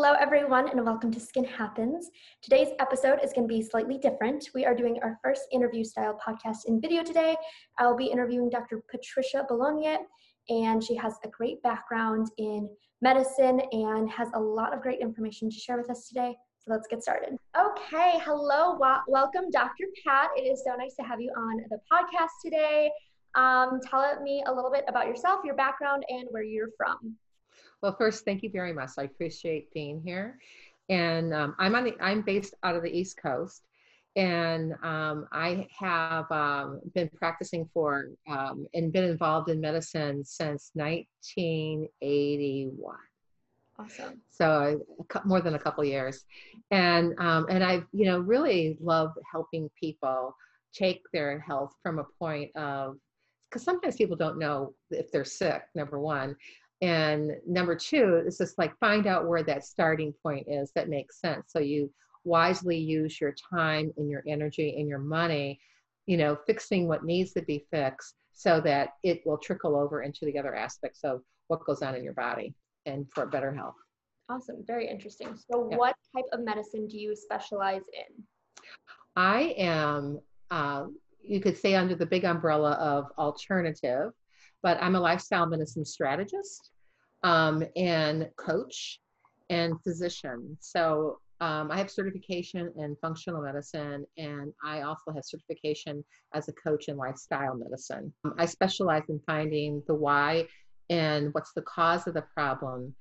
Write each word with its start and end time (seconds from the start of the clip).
Hello, 0.00 0.12
everyone, 0.12 0.68
and 0.68 0.84
welcome 0.86 1.10
to 1.10 1.18
Skin 1.18 1.42
Happens. 1.42 2.08
Today's 2.40 2.68
episode 2.78 3.18
is 3.20 3.32
going 3.32 3.48
to 3.48 3.52
be 3.52 3.60
slightly 3.60 3.98
different. 3.98 4.48
We 4.54 4.64
are 4.64 4.72
doing 4.72 5.00
our 5.02 5.18
first 5.24 5.48
interview 5.50 5.82
style 5.82 6.16
podcast 6.24 6.58
in 6.66 6.80
video 6.80 7.02
today. 7.02 7.34
I'll 7.78 7.96
be 7.96 8.06
interviewing 8.06 8.48
Dr. 8.48 8.80
Patricia 8.88 9.44
Bologna, 9.48 9.96
and 10.50 10.84
she 10.84 10.94
has 10.94 11.14
a 11.24 11.28
great 11.28 11.60
background 11.64 12.30
in 12.38 12.70
medicine 13.02 13.60
and 13.72 14.08
has 14.08 14.28
a 14.34 14.40
lot 14.40 14.72
of 14.72 14.82
great 14.82 15.00
information 15.00 15.50
to 15.50 15.56
share 15.56 15.76
with 15.76 15.90
us 15.90 16.06
today. 16.06 16.36
So 16.60 16.70
let's 16.70 16.86
get 16.86 17.02
started. 17.02 17.36
Okay, 17.58 18.20
hello, 18.22 18.78
welcome, 19.08 19.50
Dr. 19.50 19.86
Pat. 20.06 20.30
It 20.36 20.42
is 20.42 20.62
so 20.64 20.76
nice 20.76 20.94
to 20.94 21.02
have 21.02 21.20
you 21.20 21.32
on 21.36 21.64
the 21.70 21.80
podcast 21.92 22.38
today. 22.40 22.88
Um, 23.34 23.80
tell 23.84 24.22
me 24.22 24.44
a 24.46 24.54
little 24.54 24.70
bit 24.70 24.84
about 24.86 25.08
yourself, 25.08 25.40
your 25.44 25.56
background, 25.56 26.04
and 26.08 26.28
where 26.30 26.44
you're 26.44 26.70
from. 26.76 27.16
Well, 27.82 27.94
first, 27.96 28.24
thank 28.24 28.42
you 28.42 28.50
very 28.50 28.72
much. 28.72 28.90
I 28.98 29.04
appreciate 29.04 29.72
being 29.72 30.02
here. 30.04 30.38
And 30.88 31.34
um, 31.34 31.54
I'm 31.58 31.74
on 31.74 31.84
the, 31.84 31.94
I'm 32.00 32.22
based 32.22 32.54
out 32.62 32.74
of 32.74 32.82
the 32.82 32.90
East 32.90 33.18
Coast, 33.22 33.62
and 34.16 34.72
um, 34.82 35.28
I 35.32 35.68
have 35.78 36.30
um, 36.32 36.80
been 36.94 37.10
practicing 37.14 37.68
for 37.72 38.08
um, 38.28 38.66
and 38.74 38.92
been 38.92 39.04
involved 39.04 39.50
in 39.50 39.60
medicine 39.60 40.24
since 40.24 40.70
1981. 40.74 42.96
Awesome. 43.78 44.20
So 44.30 44.80
more 45.24 45.40
than 45.40 45.54
a 45.54 45.58
couple 45.58 45.84
years, 45.84 46.24
and 46.70 47.14
um, 47.18 47.46
and 47.48 47.62
I 47.62 47.82
you 47.92 48.06
know 48.06 48.18
really 48.18 48.76
love 48.80 49.12
helping 49.30 49.70
people 49.78 50.34
take 50.72 51.02
their 51.12 51.38
health 51.38 51.74
from 51.82 51.98
a 51.98 52.04
point 52.18 52.50
of 52.56 52.96
because 53.48 53.62
sometimes 53.62 53.96
people 53.96 54.16
don't 54.16 54.38
know 54.38 54.74
if 54.90 55.12
they're 55.12 55.24
sick. 55.24 55.62
Number 55.74 56.00
one, 56.00 56.34
and 56.80 57.32
number 57.46 57.74
two, 57.74 58.22
it's 58.24 58.38
just 58.38 58.58
like 58.58 58.78
find 58.78 59.06
out 59.06 59.26
where 59.26 59.42
that 59.42 59.64
starting 59.64 60.14
point 60.22 60.46
is 60.48 60.70
that 60.74 60.88
makes 60.88 61.20
sense. 61.20 61.46
So 61.48 61.58
you 61.58 61.92
wisely 62.24 62.76
use 62.76 63.20
your 63.20 63.34
time 63.52 63.92
and 63.96 64.08
your 64.08 64.22
energy 64.26 64.76
and 64.78 64.88
your 64.88 64.98
money, 64.98 65.60
you 66.06 66.16
know, 66.16 66.36
fixing 66.46 66.86
what 66.86 67.04
needs 67.04 67.32
to 67.32 67.42
be 67.42 67.66
fixed 67.70 68.14
so 68.32 68.60
that 68.60 68.90
it 69.02 69.22
will 69.26 69.38
trickle 69.38 69.74
over 69.74 70.02
into 70.02 70.24
the 70.24 70.38
other 70.38 70.54
aspects 70.54 71.00
of 71.02 71.22
what 71.48 71.64
goes 71.64 71.82
on 71.82 71.96
in 71.96 72.04
your 72.04 72.12
body 72.12 72.54
and 72.86 73.06
for 73.12 73.26
better 73.26 73.52
health. 73.52 73.74
Awesome. 74.28 74.62
Very 74.66 74.88
interesting. 74.88 75.36
So, 75.50 75.68
yeah. 75.70 75.76
what 75.76 75.96
type 76.14 76.26
of 76.32 76.40
medicine 76.40 76.86
do 76.86 76.98
you 76.98 77.16
specialize 77.16 77.82
in? 77.92 78.22
I 79.16 79.54
am, 79.56 80.20
uh, 80.50 80.84
you 81.22 81.40
could 81.40 81.56
say, 81.56 81.74
under 81.74 81.94
the 81.94 82.06
big 82.06 82.24
umbrella 82.24 82.72
of 82.72 83.06
alternative 83.18 84.12
but 84.62 84.82
I'm 84.82 84.96
a 84.96 85.00
lifestyle 85.00 85.46
medicine 85.46 85.84
strategist 85.84 86.70
um, 87.22 87.64
and 87.76 88.28
coach 88.36 89.00
and 89.50 89.74
physician. 89.82 90.56
So 90.60 91.18
um, 91.40 91.70
I 91.70 91.76
have 91.76 91.90
certification 91.90 92.72
in 92.76 92.96
functional 93.00 93.42
medicine, 93.42 94.04
and 94.16 94.52
I 94.64 94.82
also 94.82 95.12
have 95.12 95.24
certification 95.24 96.04
as 96.34 96.48
a 96.48 96.52
coach 96.52 96.88
in 96.88 96.96
lifestyle 96.96 97.54
medicine. 97.54 98.12
I 98.38 98.46
specialize 98.46 99.04
in 99.08 99.20
finding 99.26 99.82
the 99.86 99.94
why 99.94 100.46
and 100.90 101.32
what's 101.32 101.52
the 101.52 101.62
cause 101.62 102.06
of 102.06 102.14
the 102.14 102.24
problem 102.34 102.94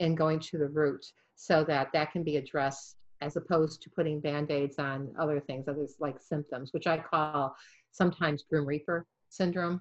and 0.00 0.16
going 0.16 0.38
to 0.38 0.58
the 0.58 0.68
root 0.68 1.04
so 1.34 1.64
that 1.64 1.92
that 1.92 2.12
can 2.12 2.22
be 2.22 2.36
addressed 2.36 2.96
as 3.22 3.36
opposed 3.36 3.82
to 3.82 3.90
putting 3.90 4.20
band-aids 4.20 4.78
on 4.78 5.08
other 5.18 5.40
things 5.40 5.68
others 5.68 5.96
like 6.00 6.20
symptoms 6.20 6.72
which 6.72 6.86
i 6.86 6.98
call 6.98 7.54
sometimes 7.90 8.44
grim 8.50 8.66
reaper 8.66 9.06
syndrome 9.30 9.80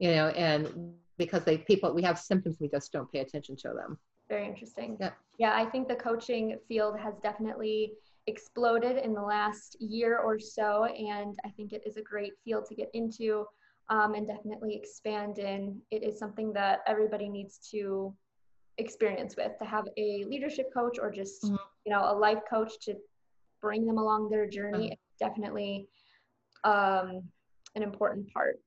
you 0.00 0.10
know, 0.14 0.28
and 0.28 0.94
because 1.18 1.44
they 1.44 1.58
people 1.58 1.94
we 1.94 2.02
have 2.02 2.18
symptoms, 2.18 2.56
we 2.60 2.68
just 2.68 2.90
don't 2.92 3.10
pay 3.12 3.20
attention 3.20 3.54
to 3.56 3.68
them. 3.68 3.98
Very 4.28 4.46
interesting. 4.46 4.96
Yeah. 5.00 5.10
Yeah, 5.38 5.54
I 5.54 5.66
think 5.66 5.88
the 5.88 5.94
coaching 5.94 6.58
field 6.68 6.98
has 6.98 7.14
definitely 7.22 7.92
exploded 8.26 8.96
in 8.96 9.14
the 9.14 9.22
last 9.22 9.76
year 9.80 10.18
or 10.18 10.38
so, 10.38 10.84
and 10.84 11.38
I 11.44 11.50
think 11.50 11.72
it 11.72 11.82
is 11.86 11.96
a 11.96 12.02
great 12.02 12.32
field 12.44 12.64
to 12.66 12.74
get 12.74 12.90
into 12.94 13.44
um, 13.90 14.14
and 14.14 14.26
definitely 14.26 14.74
expand 14.76 15.38
in. 15.38 15.80
It 15.90 16.02
is 16.02 16.18
something 16.18 16.52
that 16.54 16.80
everybody 16.86 17.28
needs 17.28 17.58
to 17.72 18.14
experience 18.78 19.34
with 19.36 19.52
to 19.58 19.64
have 19.64 19.84
a 19.98 20.24
leadership 20.24 20.72
coach 20.72 20.98
or 20.98 21.10
just 21.10 21.42
mm-hmm. 21.42 21.56
you 21.84 21.92
know 21.92 22.10
a 22.10 22.14
life 22.14 22.40
coach 22.48 22.72
to 22.82 22.94
bring 23.60 23.84
them 23.84 23.98
along 23.98 24.30
their 24.30 24.48
journey. 24.48 24.90
Mm-hmm. 24.90 25.26
Definitely 25.28 25.88
um, 26.64 27.22
an 27.74 27.82
important 27.82 28.32
part. 28.32 28.58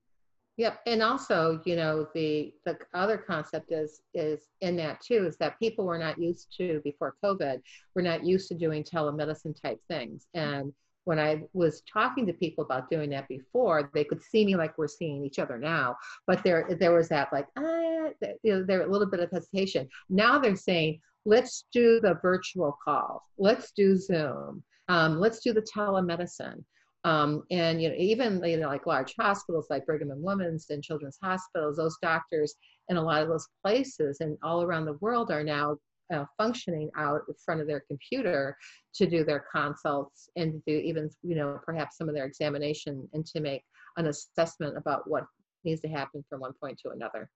Yep, 0.58 0.82
and 0.86 1.02
also, 1.02 1.62
you 1.66 1.76
know, 1.76 2.08
the 2.14 2.54
the 2.66 2.78
other 2.94 3.18
concept 3.18 3.72
is 3.72 4.02
is 4.14 4.50
in 4.62 4.76
that 4.76 5.02
too 5.02 5.26
is 5.26 5.36
that 5.38 5.58
people 5.58 5.86
were 5.86 5.98
not 5.98 6.20
used 6.20 6.54
to 6.58 6.80
before 6.84 7.16
COVID. 7.24 7.60
We're 7.96 8.04
not 8.04 8.24
used 8.24 8.50
to 8.50 8.56
doing 8.56 8.84
telemedicine 8.84 9.60
type 9.60 9.82
things, 9.88 10.28
and 10.36 10.72
when 11.06 11.20
I 11.20 11.42
was 11.54 11.82
talking 11.92 12.26
to 12.28 12.34
people 12.34 12.64
about 12.64 12.90
doing 12.90 13.10
that 13.10 13.28
before, 13.28 13.90
they 13.94 14.04
could 14.04 14.22
see 14.22 14.46
me 14.46 14.56
like 14.56 14.78
we're 14.78 14.88
seeing 14.88 15.26
each 15.26 15.40
other 15.40 15.58
now. 15.58 15.96
But 16.28 16.44
there 16.44 16.68
there 16.80 16.94
was 16.94 17.10
that 17.10 17.34
like 17.34 17.48
ah, 17.58 18.10
you 18.22 18.54
know, 18.54 18.64
there 18.64 18.84
a 18.84 18.92
little 18.92 19.10
bit 19.10 19.20
of 19.22 19.32
hesitation. 19.32 19.88
Now 20.10 20.38
they're 20.38 20.56
saying, 20.56 21.00
let's 21.26 21.66
do 21.74 22.00
the 22.00 22.20
virtual 22.22 22.78
call, 22.84 23.24
let's 23.38 23.72
do 23.72 23.98
Zoom, 23.98 24.64
um, 24.88 25.20
let's 25.20 25.40
do 25.40 25.52
the 25.52 25.62
telemedicine. 25.76 26.64
Um, 27.06 27.44
and 27.52 27.82
you 27.82 27.90
know, 27.90 27.96
even 27.98 28.42
you 28.44 28.58
know, 28.58 28.68
like 28.68 28.86
large 28.86 29.14
hospitals 29.20 29.68
like 29.70 29.86
Brigham 29.86 30.12
and 30.12 30.24
Women's 30.24 30.70
and 30.70 30.84
Children's 30.84 31.18
Hospitals, 31.22 31.78
those 31.78 31.98
doctors 32.02 32.56
in 32.90 32.98
a 32.98 33.02
lot 33.02 33.22
of 33.22 33.28
those 33.28 33.48
places 33.64 34.22
and 34.22 34.38
all 34.44 34.64
around 34.64 34.86
the 34.86 34.98
world 35.02 35.32
are 35.32 35.44
now 35.44 35.78
uh, 36.14 36.26
functioning 36.38 36.90
out 36.98 37.22
in 37.28 37.34
front 37.44 37.62
of 37.62 37.68
their 37.68 37.84
computer 37.88 38.58
to 38.94 39.06
do 39.06 39.24
their 39.24 39.46
consults 39.54 40.30
and 40.36 40.54
to 40.54 40.62
do 40.66 40.78
even 40.80 41.10
you 41.24 41.36
know 41.36 41.60
perhaps 41.66 41.98
some 41.98 42.08
of 42.08 42.16
their 42.16 42.26
examination 42.26 43.08
and 43.14 43.26
to 43.26 43.42
make 43.42 43.64
an 43.98 44.08
assessment 44.08 44.78
about 44.78 45.10
what 45.10 45.26
needs 45.64 45.82
to 45.82 45.88
happen 45.88 46.24
from 46.30 46.42
one 46.42 46.54
point 46.62 46.80
to 46.84 46.90
another 46.90 47.30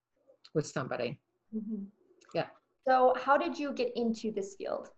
with 0.53 0.65
somebody. 0.65 1.19
Mm-hmm. 1.55 1.83
Yeah. 2.33 2.47
So, 2.87 3.15
how 3.17 3.37
did 3.37 3.57
you 3.57 3.73
get 3.73 3.91
into 3.95 4.31
this 4.31 4.55
field? 4.57 4.89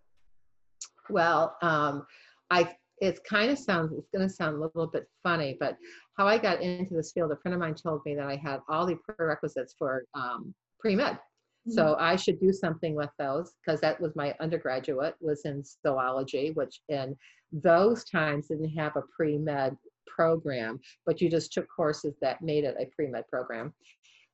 Well, 1.09 1.57
um, 1.61 2.05
I 2.51 2.75
it 3.01 3.19
kind 3.23 3.49
of 3.51 3.57
sounds 3.57 3.91
it's 3.97 4.09
going 4.13 4.27
to 4.27 4.33
sound 4.33 4.55
a 4.55 4.59
little 4.59 4.87
bit 4.87 5.07
funny 5.23 5.57
but 5.59 5.77
how 6.17 6.27
i 6.27 6.37
got 6.37 6.61
into 6.61 6.93
this 6.93 7.11
field 7.11 7.31
a 7.31 7.37
friend 7.37 7.53
of 7.53 7.59
mine 7.59 7.75
told 7.75 8.01
me 8.05 8.15
that 8.15 8.27
i 8.27 8.35
had 8.35 8.59
all 8.69 8.85
the 8.85 8.95
prerequisites 8.95 9.75
for 9.77 10.05
um, 10.13 10.53
pre-med. 10.79 11.13
Mm-hmm. 11.13 11.71
so 11.71 11.95
i 11.99 12.15
should 12.15 12.39
do 12.39 12.53
something 12.53 12.95
with 12.95 13.09
those 13.19 13.53
because 13.63 13.81
that 13.81 13.99
was 13.99 14.15
my 14.15 14.33
undergraduate 14.39 15.15
was 15.19 15.41
in 15.45 15.63
zoology 15.63 16.51
which 16.51 16.81
in 16.89 17.15
those 17.51 18.03
times 18.05 18.47
didn't 18.47 18.69
have 18.69 18.95
a 18.95 19.03
pre-med 19.15 19.75
program 20.19 20.79
but 21.05 21.21
you 21.21 21.29
just 21.29 21.53
took 21.53 21.65
courses 21.73 22.15
that 22.21 22.41
made 22.41 22.63
it 22.63 22.75
a 22.79 22.85
pre-med 22.95 23.25
program. 23.27 23.73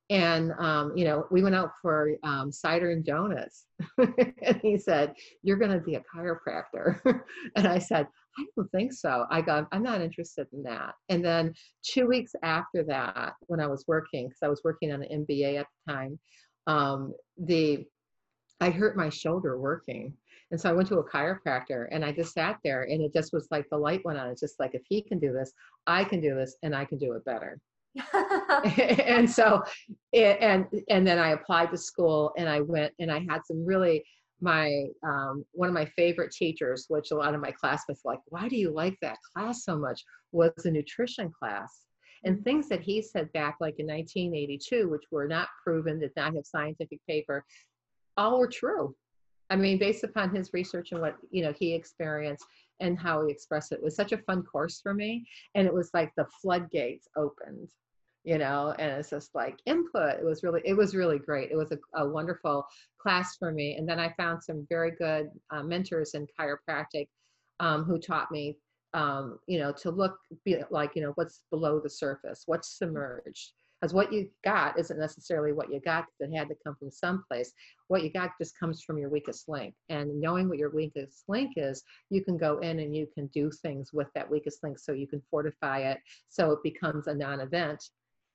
And 0.09 0.51
um, 0.59 0.95
you 0.95 1.05
know 1.05 1.25
we 1.31 1.41
went 1.43 1.55
out 1.55 1.71
for 1.81 2.11
um, 2.23 2.51
cider 2.51 2.91
and 2.91 3.03
donuts. 3.03 3.65
And 4.47 4.59
he 4.61 4.77
said 4.77 5.13
you're 5.41 5.57
going 5.57 5.71
to 5.71 5.79
be 5.79 5.95
a 5.95 6.03
chiropractor. 6.13 6.99
And 7.55 7.67
i 7.67 7.79
said 7.79 8.07
i 8.37 8.45
don't 8.55 8.71
think 8.71 8.93
so. 8.93 9.25
I 9.29 9.41
go 9.41 9.65
i'm 9.71 9.83
not 9.83 10.01
interested 10.01 10.47
in 10.53 10.63
that. 10.63 10.95
And 11.09 11.23
then 11.23 11.53
two 11.83 12.07
weeks 12.07 12.33
after 12.43 12.83
that 12.83 13.33
when 13.47 13.59
i 13.59 13.67
was 13.67 13.85
working 13.87 14.27
because 14.27 14.43
i 14.43 14.47
was 14.47 14.61
working 14.63 14.91
on 14.91 15.03
an 15.03 15.25
mba 15.25 15.59
at 15.59 15.67
the 15.87 15.93
time 15.93 16.19
um, 16.67 17.13
the 17.37 17.85
i 18.61 18.69
hurt 18.69 18.97
my 18.97 19.09
shoulder 19.09 19.59
working. 19.59 20.13
And 20.51 20.61
so 20.61 20.69
i 20.69 20.73
went 20.73 20.87
to 20.89 20.99
a 20.99 21.09
chiropractor 21.09 21.87
and 21.91 22.03
i 22.03 22.11
just 22.11 22.33
sat 22.33 22.57
there 22.63 22.83
and 22.83 23.01
it 23.01 23.13
just 23.13 23.33
was 23.33 23.47
like 23.51 23.65
the 23.69 23.77
light 23.77 24.03
went 24.05 24.19
on. 24.19 24.29
It's 24.29 24.41
just 24.41 24.59
like 24.59 24.75
if 24.75 24.83
he 24.87 25.01
can 25.01 25.19
do 25.19 25.31
this 25.33 25.51
i 25.87 26.03
can 26.03 26.21
do 26.21 26.35
this 26.35 26.55
and 26.63 26.75
i 26.75 26.85
can 26.85 26.97
do 26.97 27.13
it 27.13 27.25
better. 27.25 27.59
And 29.05 29.29
so 29.29 29.63
and 30.13 30.65
and 30.89 31.07
then 31.07 31.19
i 31.19 31.29
applied 31.29 31.71
to 31.71 31.77
school 31.77 32.33
and 32.37 32.49
i 32.49 32.59
went 32.59 32.93
and 32.99 33.11
i 33.11 33.19
had 33.29 33.45
some 33.45 33.65
really 33.65 34.03
my 34.41 34.85
um, 35.03 35.45
one 35.51 35.69
of 35.69 35.73
my 35.73 35.85
favorite 35.95 36.31
teachers 36.31 36.85
which 36.89 37.11
a 37.11 37.15
lot 37.15 37.33
of 37.33 37.41
my 37.41 37.51
classmates 37.51 38.01
like 38.03 38.19
why 38.27 38.47
do 38.47 38.55
you 38.55 38.69
like 38.69 38.97
that 39.01 39.17
class 39.33 39.63
so 39.63 39.77
much 39.77 40.03
was 40.31 40.51
the 40.57 40.71
nutrition 40.71 41.31
class 41.37 41.81
and 42.25 42.35
mm-hmm. 42.35 42.43
things 42.43 42.69
that 42.69 42.81
he 42.81 43.01
said 43.01 43.31
back 43.33 43.55
like 43.59 43.75
in 43.79 43.87
1982 43.87 44.89
which 44.89 45.03
were 45.11 45.27
not 45.27 45.47
proven 45.63 45.99
did 45.99 46.11
not 46.17 46.35
have 46.35 46.45
scientific 46.45 46.99
paper 47.07 47.45
all 48.17 48.39
were 48.39 48.47
true 48.47 48.93
i 49.49 49.55
mean 49.55 49.77
based 49.77 50.03
upon 50.03 50.35
his 50.35 50.49
research 50.53 50.91
and 50.91 51.01
what 51.01 51.15
you 51.31 51.41
know 51.41 51.53
he 51.57 51.73
experienced 51.73 52.45
and 52.81 52.99
how 52.99 53.25
he 53.25 53.31
expressed 53.31 53.71
it. 53.71 53.75
it 53.75 53.83
was 53.83 53.95
such 53.95 54.11
a 54.11 54.17
fun 54.17 54.43
course 54.43 54.81
for 54.81 54.93
me 54.93 55.25
and 55.55 55.65
it 55.65 55.73
was 55.73 55.89
like 55.93 56.11
the 56.17 56.25
floodgates 56.41 57.07
opened 57.15 57.69
you 58.25 58.39
know 58.39 58.73
and 58.79 58.91
it's 58.91 59.11
just 59.11 59.33
like 59.35 59.59
input 59.65 60.19
it 60.19 60.25
was 60.25 60.43
really 60.43 60.61
it 60.65 60.73
was 60.73 60.95
really 60.95 61.19
great 61.19 61.51
it 61.51 61.55
was 61.55 61.71
a, 61.71 61.77
a 62.01 62.07
wonderful 62.07 62.65
class 62.97 63.37
for 63.37 63.51
me 63.51 63.75
and 63.77 63.87
then 63.87 63.99
i 63.99 64.11
found 64.17 64.43
some 64.43 64.65
very 64.67 64.91
good 64.91 65.29
uh, 65.51 65.63
mentors 65.63 66.15
in 66.15 66.27
chiropractic 66.37 67.07
um, 67.61 67.83
who 67.85 67.97
taught 67.97 68.31
me 68.31 68.57
um, 68.93 69.37
you 69.47 69.59
know 69.59 69.71
to 69.71 69.91
look 69.91 70.17
be 70.43 70.57
like 70.71 70.95
you 70.95 71.01
know 71.01 71.13
what's 71.15 71.41
below 71.51 71.79
the 71.79 71.89
surface 71.89 72.43
what's 72.47 72.77
submerged 72.77 73.53
because 73.79 73.93
what 73.93 74.11
you 74.11 74.29
got 74.43 74.79
isn't 74.79 74.97
necessarily 74.97 75.51
what 75.51 75.71
you 75.71 75.79
got 75.81 76.05
because 76.05 76.31
it 76.31 76.35
had 76.35 76.47
to 76.47 76.55
come 76.65 76.75
from 76.75 76.89
someplace. 76.89 77.51
What 77.89 78.03
you 78.03 78.09
got 78.11 78.31
just 78.39 78.57
comes 78.57 78.81
from 78.81 78.97
your 78.97 79.09
weakest 79.09 79.49
link. 79.49 79.75
And 79.89 80.19
knowing 80.19 80.47
what 80.47 80.57
your 80.57 80.73
weakest 80.73 81.25
link 81.27 81.51
is, 81.57 81.83
you 82.09 82.23
can 82.23 82.37
go 82.37 82.59
in 82.59 82.79
and 82.79 82.95
you 82.95 83.05
can 83.13 83.27
do 83.27 83.51
things 83.51 83.91
with 83.91 84.07
that 84.15 84.31
weakest 84.31 84.63
link 84.63 84.79
so 84.79 84.93
you 84.93 85.07
can 85.07 85.21
fortify 85.29 85.79
it 85.79 85.99
so 86.29 86.51
it 86.51 86.63
becomes 86.63 87.07
a 87.07 87.13
non 87.13 87.41
event 87.41 87.83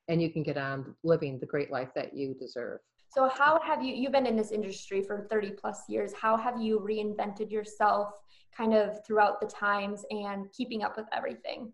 and 0.09 0.21
you 0.21 0.31
can 0.31 0.43
get 0.43 0.57
on 0.57 0.95
living 1.05 1.39
the 1.39 1.47
great 1.47 1.71
life 1.71 1.91
that 1.95 2.15
you 2.15 2.35
deserve. 2.35 2.81
So 3.09 3.29
how 3.29 3.61
have 3.61 3.83
you 3.83 3.95
you've 3.95 4.13
been 4.13 4.27
in 4.27 4.37
this 4.37 4.53
industry 4.53 5.03
for 5.03 5.27
30 5.29 5.53
plus 5.53 5.89
years. 5.89 6.13
How 6.13 6.37
have 6.37 6.61
you 6.61 6.79
reinvented 6.79 7.51
yourself 7.51 8.13
kind 8.57 8.75
of 8.75 9.05
throughout 9.05 9.41
the 9.41 9.47
times 9.47 10.05
and 10.11 10.51
keeping 10.53 10.83
up 10.83 10.97
with 10.97 11.07
everything? 11.13 11.73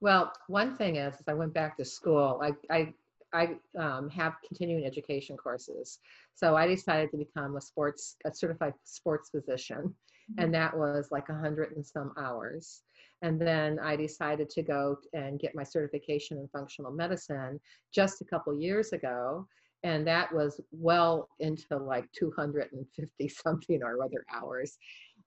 Well, 0.00 0.32
one 0.48 0.76
thing 0.76 0.96
is, 0.96 1.14
is 1.14 1.24
I 1.26 1.34
went 1.34 1.54
back 1.54 1.76
to 1.78 1.84
school. 1.84 2.40
I 2.42 2.52
I 2.70 2.94
I 3.34 3.56
um, 3.78 4.08
have 4.10 4.34
continuing 4.46 4.84
education 4.86 5.36
courses, 5.36 5.98
so 6.34 6.56
I 6.56 6.66
decided 6.66 7.10
to 7.10 7.18
become 7.18 7.56
a 7.56 7.60
sports 7.60 8.16
a 8.24 8.34
certified 8.34 8.74
sports 8.84 9.30
physician, 9.30 9.78
mm-hmm. 9.78 10.42
and 10.42 10.54
that 10.54 10.76
was 10.76 11.08
like 11.10 11.28
a 11.28 11.34
hundred 11.34 11.72
and 11.76 11.84
some 11.84 12.12
hours. 12.18 12.82
And 13.22 13.40
then 13.40 13.78
I 13.78 13.96
decided 13.96 14.50
to 14.50 14.62
go 14.62 14.96
and 15.14 15.40
get 15.40 15.54
my 15.54 15.62
certification 15.62 16.38
in 16.38 16.48
functional 16.48 16.92
medicine 16.92 17.58
just 17.92 18.20
a 18.20 18.24
couple 18.24 18.54
years 18.54 18.92
ago 18.92 19.46
and 19.84 20.06
that 20.06 20.32
was 20.34 20.60
well 20.72 21.28
into 21.38 21.76
like 21.76 22.10
250 22.18 23.28
something 23.28 23.82
or 23.82 24.02
other 24.02 24.24
hours 24.34 24.78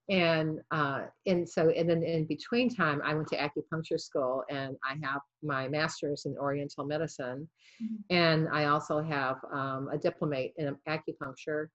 and 0.09 0.59
uh, 0.71 1.01
and 1.25 1.47
so 1.47 1.69
and 1.69 1.89
then 1.89 2.01
in 2.01 2.25
between 2.25 2.73
time 2.73 3.01
i 3.03 3.13
went 3.13 3.27
to 3.27 3.37
acupuncture 3.37 3.99
school 3.99 4.43
and 4.49 4.75
i 4.83 4.95
have 5.05 5.21
my 5.43 5.67
master's 5.67 6.25
in 6.25 6.37
oriental 6.37 6.85
medicine. 6.85 7.47
Mm-hmm. 7.83 8.15
and 8.15 8.47
i 8.49 8.65
also 8.65 9.01
have 9.01 9.37
um, 9.53 9.89
a 9.91 9.97
diplomate 9.97 10.53
in 10.57 10.75
acupuncture 10.87 11.67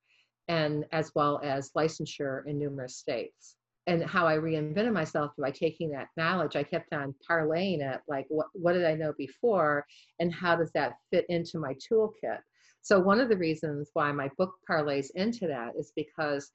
and 0.49 0.85
as 0.93 1.13
well 1.15 1.41
as 1.45 1.71
licensure 1.77 2.45
in 2.47 2.59
numerous 2.59 2.97
states. 2.97 3.57
And 3.87 4.05
how 4.05 4.27
i 4.27 4.37
reinvented 4.37 4.93
myself 4.93 5.33
by 5.39 5.51
taking 5.51 5.91
that 5.91 6.09
knowledge 6.17 6.57
i 6.57 6.63
kept 6.63 6.93
on 6.93 7.15
parlaying 7.29 7.81
it 7.81 8.01
like 8.09 8.27
what, 8.29 8.47
what 8.55 8.73
did 8.73 8.85
i 8.85 8.95
know 8.95 9.13
before 9.19 9.85
and 10.21 10.33
how 10.33 10.57
does 10.57 10.71
that 10.73 10.95
fit 11.11 11.27
into 11.29 11.59
my 11.59 11.75
toolkit? 11.75 12.39
So 12.83 12.99
one 12.99 13.21
of 13.21 13.29
the 13.29 13.37
reasons 13.37 13.91
why 13.93 14.11
my 14.11 14.29
book 14.39 14.55
parlays 14.69 15.09
into 15.15 15.47
that 15.47 15.73
is 15.79 15.93
because 15.95 16.51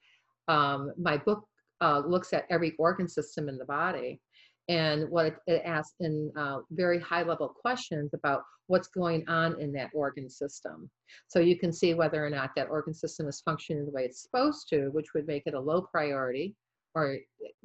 um, 0.48 0.92
my 0.98 1.16
book 1.16 1.44
uh, 1.80 2.02
looks 2.06 2.32
at 2.32 2.46
every 2.50 2.74
organ 2.78 3.08
system 3.08 3.48
in 3.48 3.58
the 3.58 3.64
body 3.64 4.20
and 4.68 5.08
what 5.08 5.26
it, 5.26 5.36
it 5.46 5.62
asks 5.64 5.94
in 6.00 6.30
uh, 6.36 6.58
very 6.70 7.00
high 7.00 7.22
level 7.22 7.48
questions 7.48 8.12
about 8.12 8.42
what's 8.66 8.88
going 8.88 9.26
on 9.28 9.58
in 9.60 9.72
that 9.72 9.90
organ 9.94 10.28
system. 10.28 10.90
So 11.26 11.40
you 11.40 11.58
can 11.58 11.72
see 11.72 11.94
whether 11.94 12.24
or 12.24 12.30
not 12.30 12.50
that 12.54 12.68
organ 12.68 12.92
system 12.92 13.26
is 13.28 13.40
functioning 13.40 13.86
the 13.86 13.92
way 13.92 14.04
it's 14.04 14.22
supposed 14.22 14.68
to, 14.70 14.88
which 14.88 15.14
would 15.14 15.26
make 15.26 15.44
it 15.46 15.54
a 15.54 15.60
low 15.60 15.82
priority, 15.82 16.54
or 16.94 17.18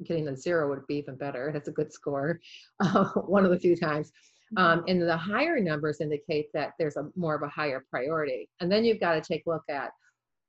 getting 0.04 0.28
a 0.28 0.36
zero 0.36 0.68
would 0.70 0.86
be 0.86 0.96
even 0.96 1.16
better. 1.16 1.50
That's 1.52 1.68
a 1.68 1.72
good 1.72 1.92
score, 1.92 2.40
uh, 2.80 3.04
one 3.26 3.44
of 3.44 3.50
the 3.50 3.60
few 3.60 3.76
times. 3.76 4.10
Um, 4.56 4.84
and 4.86 5.02
the 5.02 5.16
higher 5.16 5.58
numbers 5.58 6.00
indicate 6.00 6.46
that 6.54 6.72
there's 6.78 6.96
a 6.96 7.08
more 7.16 7.34
of 7.34 7.42
a 7.42 7.48
higher 7.48 7.84
priority. 7.90 8.48
And 8.60 8.70
then 8.70 8.84
you've 8.84 9.00
got 9.00 9.14
to 9.14 9.20
take 9.20 9.44
a 9.46 9.50
look 9.50 9.64
at 9.68 9.90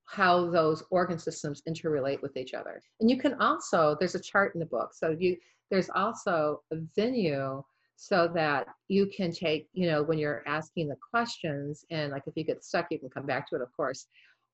how 0.05 0.49
those 0.49 0.83
organ 0.91 1.17
systems 1.17 1.61
interrelate 1.67 2.21
with 2.21 2.37
each 2.37 2.53
other. 2.53 2.81
And 2.99 3.09
you 3.09 3.17
can 3.17 3.33
also, 3.41 3.97
there's 3.99 4.15
a 4.15 4.19
chart 4.19 4.53
in 4.53 4.59
the 4.59 4.65
book. 4.65 4.91
So 4.93 5.15
you 5.17 5.37
there's 5.71 5.89
also 5.89 6.61
a 6.71 6.77
venue 6.95 7.63
so 7.95 8.29
that 8.35 8.67
you 8.87 9.07
can 9.07 9.31
take, 9.31 9.67
you 9.73 9.87
know, 9.87 10.03
when 10.03 10.17
you're 10.17 10.43
asking 10.45 10.87
the 10.87 10.97
questions 11.11 11.85
and 11.89 12.11
like 12.11 12.23
if 12.27 12.33
you 12.35 12.43
get 12.43 12.63
stuck, 12.63 12.87
you 12.91 12.99
can 12.99 13.09
come 13.09 13.25
back 13.25 13.49
to 13.49 13.55
it, 13.55 13.61
of 13.61 13.71
course. 13.75 14.07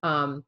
Um, 0.04 0.44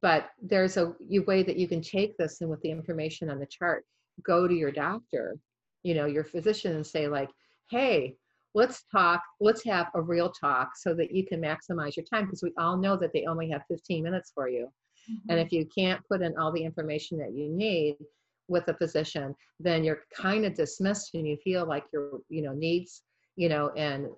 but 0.00 0.30
there's 0.40 0.76
a 0.76 0.94
way 1.26 1.42
that 1.42 1.56
you 1.56 1.68
can 1.68 1.82
take 1.82 2.16
this 2.16 2.40
and 2.40 2.50
with 2.50 2.60
the 2.62 2.70
information 2.70 3.30
on 3.30 3.38
the 3.38 3.46
chart, 3.46 3.84
go 4.22 4.48
to 4.48 4.54
your 4.54 4.70
doctor, 4.72 5.36
you 5.82 5.94
know, 5.94 6.06
your 6.06 6.24
physician 6.24 6.74
and 6.74 6.86
say 6.86 7.08
like, 7.08 7.30
hey, 7.70 8.16
let's 8.58 8.82
talk, 8.90 9.22
let's 9.38 9.62
have 9.62 9.86
a 9.94 10.02
real 10.02 10.30
talk 10.30 10.70
so 10.74 10.92
that 10.92 11.14
you 11.14 11.24
can 11.24 11.40
maximize 11.40 11.94
your 11.96 12.04
time 12.04 12.24
because 12.24 12.42
we 12.42 12.52
all 12.58 12.76
know 12.76 12.96
that 12.96 13.12
they 13.12 13.24
only 13.24 13.48
have 13.48 13.62
15 13.68 14.02
minutes 14.02 14.32
for 14.34 14.48
you. 14.48 14.66
Mm-hmm. 15.08 15.30
And 15.30 15.38
if 15.38 15.52
you 15.52 15.64
can't 15.66 16.02
put 16.10 16.22
in 16.22 16.36
all 16.36 16.50
the 16.50 16.64
information 16.64 17.18
that 17.18 17.32
you 17.32 17.48
need 17.48 17.96
with 18.48 18.66
a 18.66 18.74
physician, 18.74 19.32
then 19.60 19.84
you're 19.84 20.02
kind 20.12 20.44
of 20.44 20.54
dismissed 20.54 21.14
and 21.14 21.24
you 21.24 21.36
feel 21.36 21.68
like 21.68 21.84
your, 21.92 22.18
you 22.28 22.42
know, 22.42 22.52
needs, 22.52 23.02
you 23.36 23.48
know, 23.48 23.70
and 23.76 24.08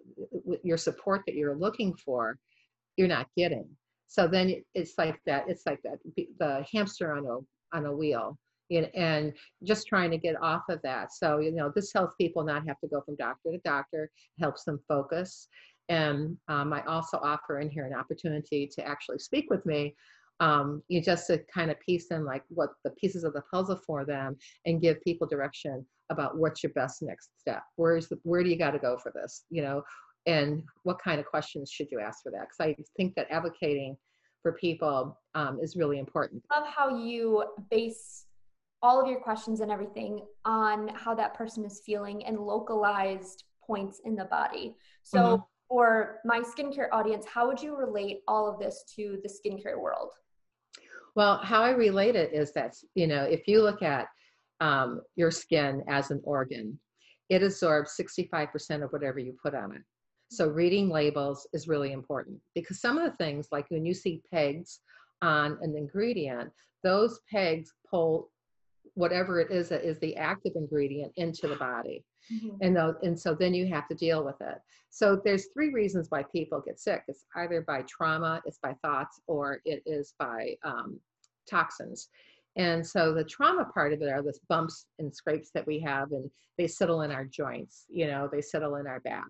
your 0.62 0.78
support 0.78 1.20
that 1.26 1.34
you're 1.34 1.54
looking 1.54 1.94
for, 1.94 2.38
you're 2.96 3.08
not 3.08 3.26
getting. 3.36 3.69
So 4.06 4.26
then 4.26 4.54
it's 4.75 4.94
like 4.96 5.20
that, 5.26 5.44
it's 5.48 5.64
like 5.66 5.81
that, 5.84 5.98
the 6.38 6.64
hamster 6.72 7.12
on 7.12 7.26
a, 7.26 7.76
on 7.76 7.84
a 7.84 7.94
wheel 7.94 8.38
and 8.70 9.32
just 9.64 9.87
trying 9.87 10.11
to 10.11 10.19
get 10.19 10.40
off 10.40 10.62
of 10.69 10.81
that. 10.82 11.12
So, 11.12 11.38
you 11.38 11.52
know, 11.52 11.72
this 11.75 11.93
helps 11.93 12.14
people 12.17 12.44
not 12.44 12.67
have 12.67 12.78
to 12.81 12.88
go 12.88 13.00
from 13.00 13.17
doctor 13.17 13.50
to 13.50 13.58
doctor, 13.64 14.11
helps 14.40 14.64
them 14.64 14.81
focus. 14.87 15.49
And 15.88 16.37
um, 16.49 16.72
I 16.72 16.82
also 16.84 17.19
offer 17.19 17.58
in 17.61 17.69
here 17.69 17.84
an 17.84 17.94
opportunity 17.94 18.70
to 18.75 18.87
actually 18.87 19.19
speak 19.19 19.46
with 19.50 19.67
me. 19.67 19.94
Um, 20.38 20.82
you 20.88 21.02
just 21.02 21.26
to 21.26 21.40
kind 21.52 21.70
of 21.70 21.78
piece 21.81 22.06
in 22.11 22.25
like 22.25 22.44
what 22.49 22.70
the 22.84 22.90
pieces 22.93 23.25
of 23.25 23.34
the 23.34 23.43
puzzle 23.52 23.78
for 23.87 24.06
them 24.06 24.37
and 24.64 24.81
give 24.81 25.02
people 25.02 25.26
direction 25.26 25.84
about 26.08 26.38
what's 26.38 26.62
your 26.62 26.72
best 26.72 27.02
next 27.02 27.31
step. 27.38 27.62
Where's 27.76 28.08
the, 28.08 28.19
where 28.22 28.43
do 28.43 28.49
you 28.49 28.56
got 28.56 28.70
to 28.70 28.78
go 28.78 28.96
for 28.96 29.12
this? 29.14 29.44
You 29.50 29.62
know, 29.62 29.82
and 30.26 30.62
what 30.84 30.99
kind 31.02 31.20
of 31.20 31.26
questions 31.26 31.70
should 31.70 31.88
you 31.90 32.00
ask 32.00 32.22
for 32.22 32.31
that? 32.32 32.46
Because 32.49 32.61
I 32.61 32.82
think 32.96 33.14
that 33.17 33.26
advocating 33.31 33.96
for 34.43 34.52
people 34.52 35.19
um, 35.34 35.58
is 35.61 35.76
really 35.76 35.99
important. 35.99 36.43
I 36.50 36.61
love 36.61 36.69
how 36.69 36.96
you 36.96 37.44
base 37.70 38.26
all 38.82 39.00
of 39.00 39.06
your 39.09 39.21
questions 39.21 39.61
and 39.61 39.71
everything 39.71 40.23
on 40.44 40.88
how 40.88 41.15
that 41.15 41.35
person 41.35 41.65
is 41.65 41.82
feeling 41.85 42.25
and 42.25 42.38
localized 42.38 43.44
points 43.67 44.00
in 44.05 44.17
the 44.17 44.25
body. 44.27 44.75
So, 45.03 45.19
mm-hmm. 45.19 45.43
for 45.69 46.21
my 46.25 46.41
skincare 46.41 46.88
audience, 46.93 47.27
how 47.27 47.47
would 47.47 47.61
you 47.61 47.77
relate 47.77 48.21
all 48.27 48.50
of 48.50 48.59
this 48.59 48.85
to 48.97 49.19
the 49.23 49.29
skincare 49.29 49.79
world? 49.79 50.12
Well, 51.15 51.38
how 51.38 51.62
I 51.62 51.71
relate 51.71 52.17
it 52.17 52.32
is 52.32 52.53
that, 52.53 52.75
you 52.94 53.06
know, 53.06 53.25
if 53.25 53.47
you 53.47 53.62
look 53.62 53.82
at 53.82 54.06
um, 54.61 55.00
your 55.17 55.31
skin 55.31 55.82
as 55.88 56.11
an 56.11 56.21
organ, 56.25 56.79
it 57.29 57.43
absorbs 57.43 57.94
65% 58.00 58.85
of 58.85 58.91
whatever 58.91 59.19
you 59.19 59.37
put 59.43 59.55
on 59.55 59.75
it. 59.75 59.82
So, 60.31 60.49
reading 60.49 60.88
labels 60.88 61.47
is 61.53 61.69
really 61.69 61.93
important 61.93 62.38
because 62.55 62.81
some 62.81 62.99
of 62.99 63.05
the 63.11 63.17
things, 63.17 63.49
like 63.53 63.71
when 63.71 63.85
you 63.85 63.94
see 63.94 64.23
pegs 64.32 64.81
on 65.23 65.59
an 65.61 65.77
ingredient, 65.77 66.53
those 66.82 67.21
pegs 67.31 67.73
pull 67.91 68.31
whatever 68.94 69.40
it 69.40 69.50
is 69.50 69.69
that 69.69 69.84
is 69.84 69.98
the 70.00 70.17
active 70.17 70.53
ingredient 70.56 71.12
into 71.17 71.48
the 71.48 71.56
body. 71.56 72.05
Mm-hmm. 72.32 72.56
And, 72.60 72.76
though, 72.76 72.94
and 73.03 73.19
so 73.19 73.34
then 73.34 73.55
you 73.55 73.67
have 73.67 73.88
to 73.88 73.94
deal 73.94 74.24
with 74.24 74.41
it. 74.41 74.58
So 74.91 75.20
there's 75.24 75.48
three 75.55 75.72
reasons 75.72 76.06
why 76.10 76.24
people 76.32 76.62
get 76.65 76.79
sick. 76.79 77.03
It's 77.08 77.24
either 77.36 77.62
by 77.62 77.82
trauma, 77.88 78.43
it's 78.44 78.58
by 78.62 78.74
thoughts, 78.82 79.20
or 79.26 79.60
it 79.65 79.82
is 79.86 80.15
by 80.19 80.55
um, 80.65 80.98
toxins. 81.48 82.08
And 82.56 82.86
so 82.86 83.15
the 83.15 83.24
trauma 83.24 83.65
part 83.72 83.93
of 83.93 84.03
it 84.03 84.08
are 84.08 84.22
the 84.22 84.34
bumps 84.48 84.86
and 84.98 85.15
scrapes 85.15 85.50
that 85.55 85.67
we 85.67 85.81
have, 85.81 86.12
and 86.12 86.31
they 86.58 86.67
settle 86.67 87.03
in 87.03 87.12
our 87.12 87.24
joints, 87.24 87.84
you 87.88 88.06
know, 88.06 88.29
they 88.31 88.43
settle 88.43 88.76
in 88.76 88.86
our 88.86 89.00
back. 89.00 89.29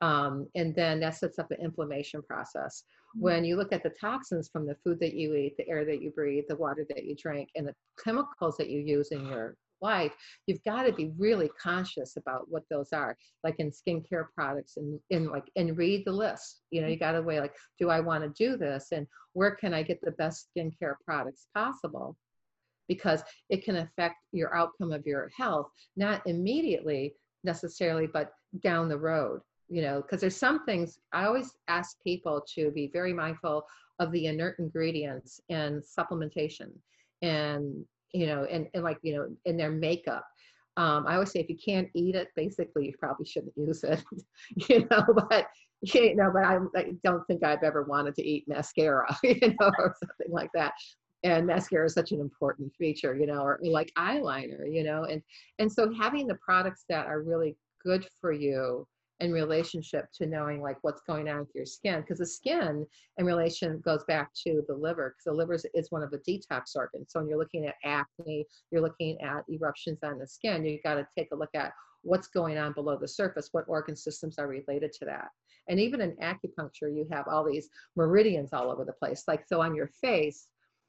Um, 0.00 0.48
and 0.54 0.74
then 0.74 1.00
that 1.00 1.16
sets 1.16 1.38
up 1.38 1.48
the 1.48 1.60
inflammation 1.60 2.22
process. 2.22 2.84
Mm-hmm. 3.16 3.24
When 3.24 3.44
you 3.44 3.56
look 3.56 3.72
at 3.72 3.82
the 3.82 3.92
toxins 4.00 4.48
from 4.52 4.66
the 4.66 4.76
food 4.84 4.98
that 5.00 5.14
you 5.14 5.34
eat, 5.34 5.56
the 5.56 5.68
air 5.68 5.84
that 5.84 6.02
you 6.02 6.10
breathe, 6.10 6.44
the 6.48 6.56
water 6.56 6.86
that 6.88 7.04
you 7.04 7.14
drink, 7.14 7.50
and 7.54 7.66
the 7.66 7.74
chemicals 8.02 8.56
that 8.56 8.70
you 8.70 8.80
use 8.80 9.08
in 9.08 9.26
your 9.26 9.56
life, 9.80 10.12
you've 10.46 10.62
got 10.64 10.84
to 10.84 10.92
be 10.92 11.12
really 11.18 11.50
conscious 11.60 12.16
about 12.16 12.48
what 12.48 12.62
those 12.70 12.92
are, 12.92 13.16
like 13.42 13.56
in 13.58 13.70
skincare 13.70 14.26
products 14.34 14.76
and 14.76 14.98
in 15.10 15.28
like 15.28 15.50
and 15.56 15.76
read 15.76 16.04
the 16.06 16.12
list. 16.12 16.62
You 16.70 16.82
know, 16.82 16.88
you 16.88 16.96
got 16.96 17.12
to 17.12 17.22
weigh 17.22 17.40
like, 17.40 17.54
do 17.78 17.90
I 17.90 18.00
want 18.00 18.22
to 18.24 18.30
do 18.30 18.56
this, 18.56 18.88
and 18.92 19.06
where 19.34 19.52
can 19.52 19.74
I 19.74 19.82
get 19.82 20.00
the 20.02 20.12
best 20.12 20.48
skincare 20.56 20.94
products 21.04 21.46
possible? 21.54 22.16
Because 22.88 23.22
it 23.48 23.64
can 23.64 23.76
affect 23.76 24.16
your 24.32 24.54
outcome 24.54 24.92
of 24.92 25.06
your 25.06 25.30
health, 25.36 25.68
not 25.96 26.22
immediately 26.26 27.14
necessarily, 27.44 28.06
but 28.06 28.32
down 28.62 28.88
the 28.88 28.98
road 28.98 29.40
you 29.72 29.80
know, 29.80 30.02
because 30.02 30.20
there's 30.20 30.36
some 30.36 30.66
things 30.66 30.98
I 31.14 31.24
always 31.24 31.56
ask 31.66 31.96
people 32.04 32.44
to 32.56 32.70
be 32.72 32.90
very 32.92 33.14
mindful 33.14 33.64
of 34.00 34.12
the 34.12 34.26
inert 34.26 34.58
ingredients 34.58 35.40
and 35.48 35.82
supplementation 35.82 36.68
and, 37.22 37.82
you 38.12 38.26
know, 38.26 38.44
and, 38.50 38.68
and 38.74 38.84
like, 38.84 38.98
you 39.00 39.16
know, 39.16 39.28
in 39.46 39.56
their 39.56 39.70
makeup. 39.70 40.26
Um, 40.76 41.06
I 41.06 41.14
always 41.14 41.32
say 41.32 41.40
if 41.40 41.48
you 41.48 41.56
can't 41.56 41.88
eat 41.94 42.14
it, 42.14 42.28
basically 42.36 42.84
you 42.84 42.92
probably 43.00 43.24
shouldn't 43.24 43.54
use 43.56 43.82
it, 43.82 44.04
you 44.68 44.86
know, 44.90 45.06
but 45.30 45.46
you 45.80 46.16
know, 46.16 46.30
but 46.32 46.44
I, 46.44 46.58
I 46.76 46.92
don't 47.02 47.26
think 47.26 47.42
I've 47.42 47.62
ever 47.62 47.84
wanted 47.84 48.14
to 48.16 48.22
eat 48.22 48.44
mascara, 48.46 49.16
you 49.22 49.54
know, 49.58 49.72
or 49.78 49.96
something 49.98 50.30
like 50.32 50.50
that 50.52 50.74
and 51.24 51.46
mascara 51.46 51.86
is 51.86 51.94
such 51.94 52.10
an 52.10 52.20
important 52.20 52.72
feature 52.76 53.14
you 53.14 53.26
know 53.26 53.42
or, 53.42 53.60
like 53.62 53.92
eyeliner 53.96 54.68
you 54.68 54.82
know 54.82 55.04
and 55.04 55.22
and 55.60 55.70
so 55.70 55.88
having 55.94 56.26
the 56.26 56.34
products 56.44 56.84
that 56.88 57.06
are 57.06 57.22
really 57.22 57.56
good 57.84 58.04
for 58.20 58.32
you 58.32 58.84
in 59.22 59.32
relationship 59.32 60.06
to 60.12 60.26
knowing 60.26 60.60
like 60.60 60.76
what's 60.82 61.00
going 61.02 61.28
on 61.28 61.38
with 61.38 61.54
your 61.54 61.64
skin 61.64 62.00
because 62.00 62.18
the 62.18 62.26
skin 62.26 62.84
in 63.18 63.24
relation 63.24 63.80
goes 63.84 64.02
back 64.08 64.30
to 64.34 64.62
the 64.66 64.74
liver 64.74 65.14
because 65.14 65.24
the 65.24 65.32
liver 65.32 65.56
is 65.74 65.90
one 65.92 66.02
of 66.02 66.10
the 66.10 66.18
detox 66.18 66.74
organs 66.74 67.12
so 67.12 67.20
when 67.20 67.28
you're 67.28 67.38
looking 67.38 67.66
at 67.66 67.76
acne 67.84 68.44
you're 68.72 68.82
looking 68.82 69.16
at 69.20 69.44
eruptions 69.48 70.00
on 70.02 70.18
the 70.18 70.26
skin 70.26 70.64
you've 70.64 70.82
got 70.82 70.94
to 70.94 71.06
take 71.16 71.28
a 71.32 71.36
look 71.36 71.54
at 71.54 71.72
what's 72.02 72.26
going 72.26 72.58
on 72.58 72.72
below 72.72 72.98
the 73.00 73.06
surface 73.06 73.50
what 73.52 73.64
organ 73.68 73.94
systems 73.94 74.40
are 74.40 74.48
related 74.48 74.92
to 74.92 75.04
that 75.04 75.28
and 75.68 75.78
even 75.78 76.00
in 76.00 76.16
acupuncture 76.16 76.92
you 76.92 77.06
have 77.12 77.28
all 77.28 77.48
these 77.48 77.68
meridians 77.94 78.52
all 78.52 78.72
over 78.72 78.84
the 78.84 78.92
place 78.92 79.22
like 79.28 79.46
so 79.46 79.62
on 79.62 79.72
your 79.72 79.88
face 80.00 80.48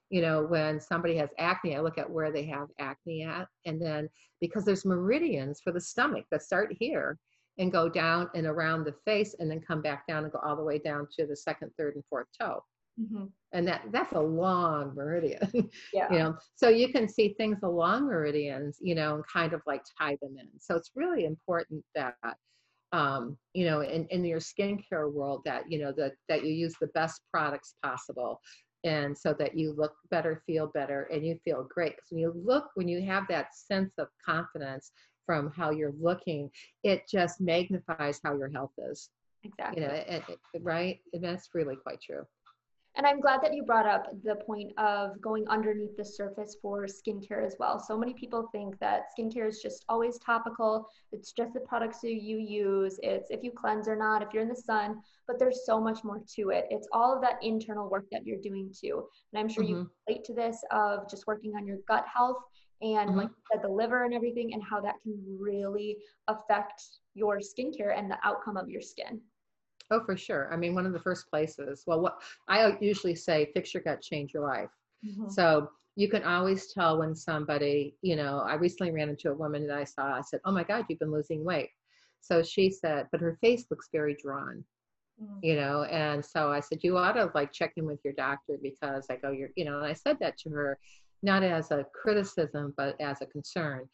you 0.10 0.22
know, 0.22 0.44
when 0.44 0.80
somebody 0.80 1.16
has 1.16 1.30
acne, 1.40 1.76
I 1.76 1.80
look 1.80 1.98
at 1.98 2.08
where 2.08 2.32
they 2.32 2.44
have 2.46 2.68
acne 2.78 3.24
at. 3.24 3.48
And 3.66 3.82
then 3.82 4.08
because 4.42 4.64
there's 4.64 4.86
meridians 4.86 5.60
for 5.60 5.72
the 5.72 5.82
stomach 5.82 6.26
that 6.30 6.44
start 6.44 6.72
here 6.80 7.18
and 7.58 7.72
go 7.72 7.88
down 7.88 8.30
and 8.36 8.48
around 8.48 8.84
the 8.84 8.96
face 9.06 9.36
and 9.40 9.50
then 9.50 9.62
come 9.62 9.82
back 9.82 10.08
down 10.08 10.24
and 10.24 10.34
go 10.34 10.40
all 10.44 10.56
the 10.56 10.64
way 10.64 10.80
down 10.80 11.08
to 11.18 11.26
the 11.26 11.36
second, 11.36 11.72
third, 11.78 11.96
and 11.96 12.04
fourth 12.10 12.28
toe. 12.40 12.64
Mm-hmm. 13.00 13.26
And 13.54 13.68
that 13.68 13.84
that's 13.92 14.14
a 14.14 14.20
long 14.20 14.94
meridian. 14.96 15.70
Yeah. 15.94 16.12
you 16.12 16.20
know, 16.20 16.36
so 16.56 16.70
you 16.70 16.90
can 16.90 17.08
see 17.08 17.36
things 17.38 17.60
along 17.64 18.08
meridians, 18.08 18.78
you 18.82 18.96
know, 18.96 19.16
and 19.16 19.24
kind 19.32 19.54
of 19.54 19.62
like 19.66 19.84
tie 20.00 20.18
them 20.22 20.36
in. 20.40 20.48
So 20.60 20.76
it's 20.76 20.92
really 20.96 21.26
important 21.26 21.84
that 21.96 22.16
um, 22.92 23.38
you 23.54 23.66
know, 23.66 23.82
in, 23.82 24.06
in 24.12 24.24
your 24.24 24.40
skincare 24.40 25.12
world 25.12 25.42
that, 25.46 25.64
you 25.70 25.80
know, 25.80 25.92
that, 25.98 26.14
that 26.30 26.46
you 26.46 26.52
use 26.52 26.76
the 26.80 26.88
best 26.88 27.22
products 27.32 27.74
possible 27.82 28.40
and 28.84 29.18
so 29.18 29.34
that 29.34 29.58
you 29.58 29.74
look 29.78 29.94
better, 30.12 30.44
feel 30.46 30.68
better, 30.68 31.04
and 31.12 31.26
you 31.26 31.40
feel 31.46 31.68
great. 31.74 31.96
Because 31.96 32.12
when 32.12 32.20
you 32.20 32.34
look, 32.46 32.66
when 32.76 32.88
you 32.88 33.02
have 33.04 33.24
that 33.30 33.56
sense 33.56 33.94
of 33.98 34.08
confidence 34.26 34.92
from 35.26 35.52
how 35.56 35.72
you're 35.72 35.94
looking, 36.00 36.50
it 36.84 37.08
just 37.10 37.42
magnifies 37.42 38.20
how 38.24 38.36
your 38.36 38.50
health 38.50 38.74
is. 38.90 39.10
Exactly. 39.44 39.82
You 39.82 39.88
know, 39.88 39.94
it, 39.94 40.24
it, 40.30 40.40
right? 40.62 41.00
And 41.14 41.24
that's 41.24 41.50
really 41.54 41.76
quite 41.76 42.02
true. 42.02 42.26
And 42.96 43.08
I'm 43.08 43.20
glad 43.20 43.42
that 43.42 43.56
you 43.56 43.64
brought 43.64 43.88
up 43.88 44.06
the 44.24 44.36
point 44.36 44.72
of 44.78 45.20
going 45.20 45.48
underneath 45.48 45.98
the 45.98 46.06
surface 46.06 46.56
for 46.62 46.86
skincare 46.86 47.44
as 47.44 47.56
well. 47.58 47.80
So 47.80 47.98
many 47.98 48.14
people 48.14 48.50
think 48.52 48.78
that 48.80 49.06
skincare 49.18 49.48
is 49.48 49.62
just 49.64 49.84
always 49.90 50.20
topical. 50.20 50.88
It's 51.12 51.32
just 51.32 51.56
the 51.56 51.62
products 51.62 52.02
that 52.02 52.14
you 52.14 52.38
use. 52.38 53.00
It's 53.02 53.32
if 53.32 53.44
you 53.44 53.52
cleanse 53.52 53.88
or 53.88 53.96
not, 53.96 54.22
if 54.22 54.30
you're 54.32 54.44
in 54.44 54.50
the 54.50 54.56
sun, 54.56 55.02
but 55.28 55.40
there's 55.40 55.66
so 55.66 55.82
much 55.82 56.04
more 56.04 56.22
to 56.36 56.50
it. 56.52 56.66
It's 56.70 56.88
all 56.92 57.16
of 57.16 57.22
that 57.22 57.40
internal 57.42 57.90
work 57.90 58.06
that 58.12 58.28
you're 58.28 58.42
doing 58.42 58.72
too. 58.80 59.08
And 59.34 59.40
I'm 59.40 59.50
sure 59.50 59.64
mm-hmm. 59.64 59.74
you 59.74 59.92
relate 60.08 60.24
to 60.26 60.34
this 60.36 60.64
of 60.70 61.10
just 61.10 61.26
working 61.26 61.56
on 61.56 61.66
your 61.66 61.78
gut 61.88 62.06
health 62.14 62.44
and 62.84 63.10
mm-hmm. 63.10 63.20
like 63.20 63.30
said, 63.52 63.64
the 63.64 63.70
liver 63.70 64.04
and 64.04 64.14
everything 64.14 64.54
and 64.54 64.62
how 64.62 64.82
that 64.82 64.96
can 65.04 65.18
really 65.40 65.98
affect 66.28 66.84
your 67.14 67.40
skincare 67.40 67.98
and 67.98 68.12
the 68.12 68.18
outcome 68.24 68.58
of 68.58 68.70
your 68.70 68.82
skin. 68.82 69.22
Oh, 69.92 70.04
for 70.06 70.18
sure. 70.18 70.52
I 70.52 70.58
mean, 70.58 70.76
one 70.76 70.86
of 70.86 70.94
the 70.94 71.00
first 71.00 71.30
places, 71.30 71.84
well, 71.86 72.02
what 72.02 72.22
I 72.48 72.78
usually 72.82 73.16
say, 73.16 73.52
fix 73.54 73.74
your 73.74 73.84
gut, 73.84 74.02
change 74.02 74.34
your 74.34 74.44
life. 74.44 74.70
Mm-hmm. 75.06 75.30
So 75.30 75.70
you 75.96 76.10
can 76.10 76.24
always 76.24 76.74
tell 76.74 77.00
when 77.00 77.16
somebody, 77.16 77.96
you 78.02 78.16
know, 78.16 78.40
I 78.40 78.56
recently 78.56 78.92
ran 78.92 79.10
into 79.10 79.32
a 79.32 79.36
woman 79.36 79.68
that 79.68 79.78
I 79.78 79.84
saw, 79.84 80.16
I 80.16 80.22
said, 80.22 80.42
Oh 80.46 80.52
my 80.52 80.64
God, 80.64 80.86
you've 80.90 81.00
been 81.00 81.12
losing 81.12 81.44
weight. 81.44 81.70
So 82.22 82.42
she 82.42 82.70
said, 82.70 83.08
But 83.12 83.22
her 83.22 83.38
face 83.42 83.66
looks 83.70 83.90
very 83.92 84.16
drawn. 84.16 84.64
Mm-hmm. 85.22 85.40
You 85.44 85.56
know, 85.58 85.84
and 85.84 86.26
so 86.26 86.52
I 86.52 86.60
said, 86.60 86.80
You 86.82 86.98
ought 86.98 87.14
to 87.14 87.30
like 87.36 87.52
check 87.52 87.74
in 87.78 87.86
with 87.86 88.00
your 88.04 88.14
doctor 88.14 88.58
because 88.62 89.06
I 89.10 89.18
go, 89.18 89.32
You're, 89.32 89.50
you 89.56 89.66
know, 89.66 89.78
and 89.78 89.86
I 89.86 89.94
said 89.94 90.18
that 90.22 90.38
to 90.40 90.50
her 90.50 90.80
not 91.24 91.44
as 91.44 91.72
a 91.72 91.86
criticism, 91.94 92.74
but 92.78 93.00
as 93.02 93.22
a 93.22 93.26
concern. 93.26 93.88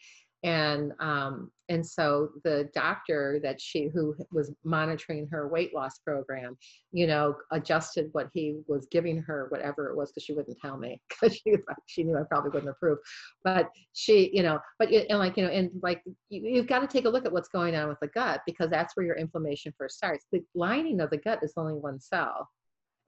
And 0.44 0.94
um, 1.02 1.52
and 1.68 1.86
so 1.86 2.30
the 2.46 2.70
doctor 2.74 3.42
that 3.44 3.60
she 3.60 3.90
who 3.94 4.16
was 4.32 4.54
monitoring 4.64 5.28
her 5.32 5.50
weight 5.50 5.76
loss 5.76 6.00
program 6.00 6.58
you 6.94 7.08
know 7.08 7.36
adjusted 7.52 8.08
what 8.14 8.30
he 8.34 8.62
was 8.68 8.88
giving 8.90 9.22
her 9.22 9.48
whatever 9.50 9.90
it 9.90 9.98
was 9.98 10.12
because 10.12 10.24
she 10.24 10.32
wouldn't 10.32 10.58
tell 10.60 10.78
me 10.78 11.02
because 11.10 11.36
she 11.36 11.56
she 11.88 12.04
knew 12.04 12.18
i 12.18 12.24
probably 12.24 12.52
wouldn't 12.52 12.72
approve. 12.72 13.00
But 13.44 13.70
she 13.92 14.30
you 14.34 14.42
know 14.42 14.60
but 14.80 14.90
and 14.90 15.20
like 15.20 15.36
you 15.36 15.44
know 15.44 15.50
and 15.50 15.72
like 15.84 16.02
you, 16.30 16.42
you've 16.42 16.68
got 16.68 16.80
to 16.80 16.88
take 16.88 17.04
a 17.04 17.10
look 17.10 17.26
at 17.26 17.34
what's 17.34 17.50
going 17.50 17.76
on 17.76 17.90
with 17.90 18.00
the 18.00 18.08
gut 18.08 18.40
because 18.46 18.70
that's 18.70 18.96
where 18.96 19.06
your 19.06 19.18
inflammation 19.18 19.74
first 19.78 19.98
starts. 19.98 20.26
The 20.32 20.42
lining 20.56 21.02
of 21.02 21.10
the 21.10 21.18
gut 21.18 21.40
is 21.44 21.52
only 21.58 21.74
one 21.74 22.00
cell 22.00 22.48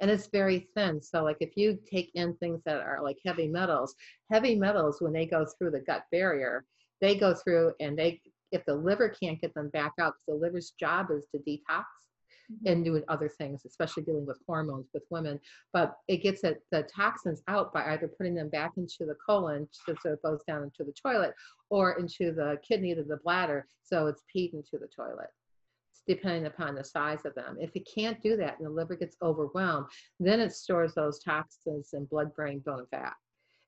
and 0.01 0.09
it's 0.11 0.27
very 0.27 0.67
thin. 0.75 1.01
So, 1.01 1.23
like 1.23 1.37
if 1.39 1.55
you 1.55 1.79
take 1.89 2.11
in 2.15 2.35
things 2.35 2.61
that 2.65 2.81
are 2.81 3.01
like 3.01 3.19
heavy 3.25 3.47
metals, 3.47 3.95
heavy 4.31 4.55
metals, 4.55 4.97
when 4.99 5.13
they 5.13 5.25
go 5.25 5.45
through 5.45 5.71
the 5.71 5.79
gut 5.79 6.03
barrier, 6.11 6.65
they 6.99 7.15
go 7.15 7.33
through 7.33 7.73
and 7.79 7.97
they 7.97 8.19
if 8.51 8.65
the 8.65 8.75
liver 8.75 9.09
can't 9.09 9.39
get 9.39 9.53
them 9.53 9.69
back 9.69 9.93
out 9.99 10.13
because 10.13 10.25
the 10.27 10.45
liver's 10.45 10.73
job 10.79 11.07
is 11.11 11.25
to 11.31 11.37
detox 11.39 11.85
mm-hmm. 12.51 12.67
and 12.67 12.85
doing 12.85 13.03
other 13.07 13.29
things 13.29 13.63
especially 13.65 14.03
dealing 14.03 14.25
with 14.25 14.39
hormones 14.45 14.89
with 14.93 15.03
women 15.09 15.39
but 15.73 15.95
it 16.07 16.17
gets 16.17 16.43
it, 16.43 16.61
the 16.71 16.83
toxins 16.83 17.41
out 17.47 17.73
by 17.73 17.93
either 17.93 18.07
putting 18.07 18.35
them 18.35 18.49
back 18.49 18.71
into 18.77 19.05
the 19.05 19.15
colon 19.25 19.67
so, 19.71 19.95
so 20.01 20.13
it 20.13 20.21
goes 20.23 20.41
down 20.47 20.63
into 20.63 20.83
the 20.83 20.93
toilet 21.01 21.33
or 21.69 21.93
into 21.93 22.33
the 22.33 22.57
kidney 22.67 22.93
to 22.93 23.03
the 23.03 23.17
bladder 23.23 23.65
so 23.83 24.07
it's 24.07 24.23
peed 24.33 24.53
into 24.53 24.77
the 24.77 24.89
toilet 24.95 25.29
depending 26.07 26.45
upon 26.45 26.75
the 26.75 26.83
size 26.83 27.25
of 27.25 27.35
them. 27.35 27.57
If 27.59 27.75
it 27.75 27.87
can't 27.93 28.21
do 28.21 28.35
that 28.37 28.57
and 28.57 28.65
the 28.65 28.71
liver 28.71 28.95
gets 28.95 29.17
overwhelmed, 29.21 29.87
then 30.19 30.39
it 30.39 30.53
stores 30.53 30.93
those 30.93 31.19
toxins 31.19 31.89
in 31.93 32.05
blood, 32.05 32.33
brain, 32.35 32.59
bone, 32.65 32.79
and 32.79 32.89
fat. 32.89 33.13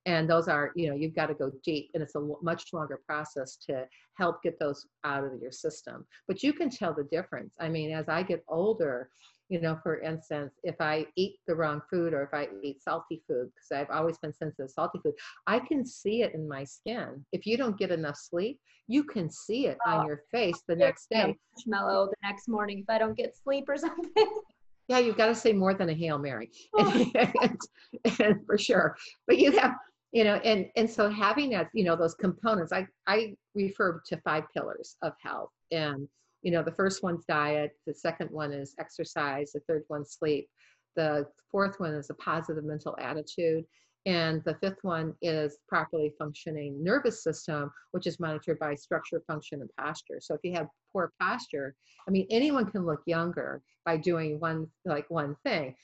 And 0.05 0.29
those 0.29 0.49
are 0.49 0.71
you 0.75 0.89
know 0.89 0.95
you've 0.95 1.15
got 1.15 1.27
to 1.27 1.33
go 1.33 1.51
deep 1.63 1.91
and 1.93 2.03
it's 2.03 2.15
a 2.15 2.27
much 2.41 2.73
longer 2.73 2.99
process 3.07 3.55
to 3.67 3.85
help 4.15 4.43
get 4.43 4.59
those 4.59 4.85
out 5.05 5.23
of 5.23 5.41
your 5.41 5.51
system. 5.51 6.05
But 6.27 6.43
you 6.43 6.51
can 6.53 6.69
tell 6.69 6.93
the 6.93 7.05
difference. 7.05 7.53
I 7.59 7.69
mean 7.69 7.91
as 7.91 8.09
i 8.09 8.21
get 8.21 8.43
older 8.49 9.09
you 9.49 9.59
know 9.59 9.77
for 9.83 9.99
instance 9.99 10.53
if 10.63 10.75
i 10.79 11.05
eat 11.15 11.35
the 11.47 11.55
wrong 11.55 11.81
food 11.89 12.13
or 12.13 12.23
if 12.23 12.33
i 12.33 12.47
eat 12.63 12.81
salty 12.81 13.21
food 13.27 13.49
because 13.53 13.71
i've 13.71 13.95
always 13.95 14.17
been 14.17 14.33
sensitive 14.33 14.67
to 14.67 14.73
salty 14.73 14.99
food 15.03 15.13
i 15.47 15.59
can 15.59 15.85
see 15.85 16.21
it 16.21 16.33
in 16.33 16.47
my 16.47 16.63
skin. 16.63 17.25
If 17.31 17.45
you 17.45 17.57
don't 17.57 17.77
get 17.77 17.91
enough 17.91 18.17
sleep 18.17 18.59
you 18.87 19.03
can 19.03 19.29
see 19.29 19.67
it 19.67 19.77
on 19.85 20.01
oh, 20.01 20.07
your 20.07 20.23
face 20.31 20.61
the 20.67 20.75
next 20.75 21.09
day. 21.09 21.35
marshmallow 21.55 22.07
the 22.07 22.27
next 22.27 22.47
morning 22.47 22.79
if 22.79 22.89
i 22.89 22.97
don't 22.97 23.17
get 23.17 23.35
sleep 23.35 23.65
or 23.67 23.77
something. 23.85 24.27
Yeah, 24.89 24.99
you've 24.99 25.17
got 25.17 25.27
to 25.27 25.35
say 25.35 25.53
more 25.53 25.73
than 25.73 25.89
a 25.89 25.93
Hail 25.93 26.17
Mary, 26.17 26.51
oh. 26.77 27.11
and, 27.15 27.57
and 28.19 28.45
for 28.45 28.57
sure. 28.57 28.97
But 29.27 29.37
you 29.37 29.51
have 29.57 29.75
you 30.11 30.23
know 30.23 30.35
and 30.35 30.67
and 30.75 30.89
so 30.89 31.09
having 31.09 31.49
that 31.51 31.69
you 31.73 31.83
know 31.83 31.95
those 31.95 32.13
components 32.13 32.71
i 32.71 32.85
i 33.07 33.33
refer 33.55 34.01
to 34.05 34.17
five 34.17 34.43
pillars 34.53 34.95
of 35.01 35.13
health. 35.21 35.49
And 35.71 36.07
you 36.43 36.51
know 36.51 36.61
the 36.61 36.71
first 36.71 37.03
one's 37.03 37.25
diet 37.25 37.75
the 37.87 37.93
second 37.93 38.29
one 38.29 38.51
is 38.51 38.75
exercise 38.79 39.51
the 39.53 39.61
third 39.61 39.83
one 39.87 40.05
sleep 40.05 40.47
the 40.95 41.25
fourth 41.51 41.79
one 41.79 41.93
is 41.93 42.09
a 42.09 42.15
positive 42.15 42.63
mental 42.63 42.95
attitude 42.99 43.65
and 44.05 44.43
the 44.43 44.55
fifth 44.55 44.83
one 44.83 45.13
is 45.21 45.59
properly 45.67 46.13
functioning 46.19 46.83
nervous 46.83 47.23
system 47.23 47.71
which 47.91 48.05
is 48.05 48.19
monitored 48.19 48.59
by 48.59 48.75
structure 48.75 49.21
function 49.27 49.61
and 49.61 49.69
posture. 49.79 50.19
So 50.19 50.35
if 50.35 50.41
you 50.43 50.53
have 50.53 50.67
poor 50.91 51.11
posture 51.19 51.75
i 52.07 52.11
mean 52.11 52.27
anyone 52.29 52.69
can 52.69 52.85
look 52.85 53.01
younger 53.05 53.61
by 53.85 53.97
doing 53.97 54.39
one 54.39 54.67
like 54.85 55.09
one 55.09 55.35
thing. 55.43 55.75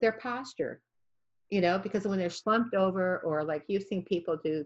Their 0.00 0.12
posture 0.12 0.80
you 1.50 1.60
know, 1.60 1.78
because 1.78 2.06
when 2.06 2.18
they're 2.18 2.30
slumped 2.30 2.74
over 2.74 3.18
or 3.18 3.44
like 3.44 3.64
you've 3.68 3.84
seen 3.84 4.04
people 4.04 4.36
do 4.42 4.64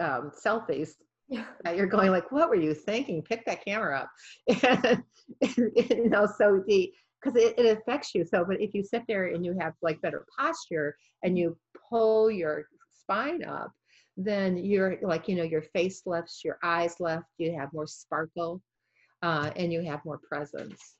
um, 0.00 0.30
selfies, 0.30 0.90
yeah. 1.32 1.72
you're 1.72 1.86
going 1.86 2.10
like, 2.10 2.30
what 2.30 2.48
were 2.48 2.56
you 2.56 2.74
thinking? 2.74 3.22
Pick 3.22 3.44
that 3.46 3.64
camera 3.64 4.00
up. 4.00 4.62
and, 4.62 5.02
you 5.56 6.08
know, 6.08 6.26
so 6.26 6.62
the, 6.66 6.92
because 7.22 7.40
it, 7.40 7.58
it 7.58 7.78
affects 7.78 8.14
you. 8.14 8.24
So, 8.24 8.44
but 8.44 8.60
if 8.60 8.74
you 8.74 8.82
sit 8.82 9.02
there 9.08 9.26
and 9.26 9.44
you 9.44 9.56
have 9.60 9.74
like 9.82 10.00
better 10.00 10.26
posture 10.38 10.96
and 11.22 11.38
you 11.38 11.56
pull 11.88 12.30
your 12.30 12.66
spine 13.00 13.44
up, 13.44 13.72
then 14.16 14.56
you're 14.56 14.98
like, 15.02 15.28
you 15.28 15.36
know, 15.36 15.42
your 15.42 15.62
face 15.62 16.02
lifts, 16.04 16.42
your 16.44 16.58
eyes 16.62 16.96
lift, 17.00 17.24
you 17.38 17.56
have 17.58 17.72
more 17.72 17.86
sparkle, 17.86 18.60
uh, 19.22 19.50
and 19.56 19.72
you 19.72 19.82
have 19.82 20.04
more 20.04 20.18
presence. 20.18 20.96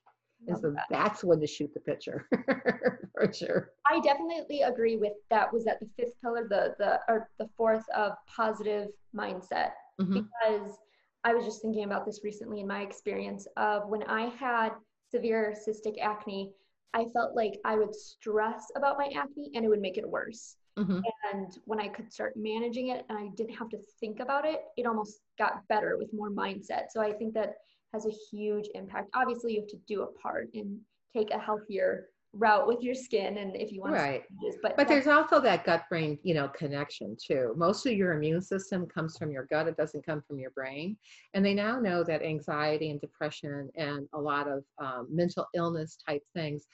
And 0.47 0.57
so 0.57 0.71
that. 0.71 0.85
that's 0.89 1.23
when 1.23 1.39
to 1.39 1.47
shoot 1.47 1.73
the 1.73 1.79
picture 1.79 2.27
for 3.13 3.31
sure. 3.33 3.71
I 3.89 3.99
definitely 4.01 4.61
agree 4.61 4.97
with 4.97 5.13
that. 5.29 5.53
Was 5.53 5.63
that 5.65 5.79
the 5.79 5.87
fifth 5.97 6.19
pillar, 6.21 6.47
the 6.49 6.75
the 6.79 6.99
or 7.07 7.29
the 7.39 7.47
fourth 7.55 7.85
of 7.95 8.13
positive 8.27 8.89
mindset? 9.15 9.71
Mm-hmm. 10.01 10.13
Because 10.21 10.77
I 11.23 11.33
was 11.33 11.45
just 11.45 11.61
thinking 11.61 11.83
about 11.83 12.05
this 12.05 12.21
recently 12.23 12.59
in 12.59 12.67
my 12.67 12.81
experience 12.81 13.47
of 13.57 13.87
when 13.87 14.03
I 14.03 14.29
had 14.29 14.71
severe 15.11 15.55
cystic 15.67 16.01
acne, 16.01 16.51
I 16.93 17.05
felt 17.13 17.35
like 17.35 17.59
I 17.65 17.75
would 17.75 17.95
stress 17.95 18.71
about 18.75 18.97
my 18.97 19.09
acne 19.15 19.51
and 19.55 19.65
it 19.65 19.69
would 19.69 19.81
make 19.81 19.97
it 19.97 20.07
worse. 20.07 20.57
Mm-hmm. 20.77 20.99
And 21.31 21.57
when 21.65 21.79
I 21.79 21.87
could 21.87 22.11
start 22.11 22.33
managing 22.35 22.89
it 22.89 23.05
and 23.09 23.17
I 23.17 23.29
didn't 23.35 23.55
have 23.55 23.69
to 23.69 23.77
think 23.99 24.19
about 24.19 24.45
it, 24.45 24.61
it 24.75 24.85
almost 24.85 25.21
got 25.37 25.67
better 25.67 25.97
with 25.97 26.09
more 26.13 26.29
mindset. 26.29 26.85
So 26.91 27.01
I 27.01 27.13
think 27.13 27.33
that 27.35 27.53
has 27.93 28.05
a 28.05 28.11
huge 28.31 28.67
impact. 28.73 29.09
Obviously, 29.13 29.53
you 29.53 29.61
have 29.61 29.69
to 29.69 29.77
do 29.87 30.01
a 30.01 30.11
part 30.19 30.49
and 30.53 30.79
take 31.15 31.31
a 31.31 31.39
healthier 31.39 32.07
route 32.33 32.67
with 32.67 32.81
your 32.81 32.95
skin 32.95 33.37
and 33.37 33.55
if 33.55 33.71
you 33.71 33.81
want 33.81 33.93
right. 33.93 34.23
changes, 34.41 34.59
but 34.61 34.75
but 34.75 34.87
there's 34.87 35.07
also 35.07 35.39
that 35.39 35.63
gut 35.63 35.83
brain 35.89 36.17
you 36.23 36.33
know 36.33 36.47
connection 36.47 37.15
too. 37.23 37.53
Most 37.55 37.85
of 37.85 37.93
your 37.93 38.13
immune 38.13 38.41
system 38.41 38.87
comes 38.87 39.17
from 39.17 39.31
your 39.31 39.45
gut 39.45 39.67
it 39.67 39.77
doesn't 39.77 40.05
come 40.05 40.21
from 40.27 40.39
your 40.39 40.51
brain. 40.51 40.97
And 41.33 41.45
they 41.45 41.53
now 41.53 41.79
know 41.79 42.03
that 42.03 42.23
anxiety 42.23 42.89
and 42.89 42.99
depression 42.99 43.69
and 43.75 44.07
a 44.13 44.19
lot 44.19 44.47
of 44.47 44.63
um, 44.79 45.07
mental 45.11 45.47
illness 45.53 45.97
type 46.07 46.23
things 46.33 46.65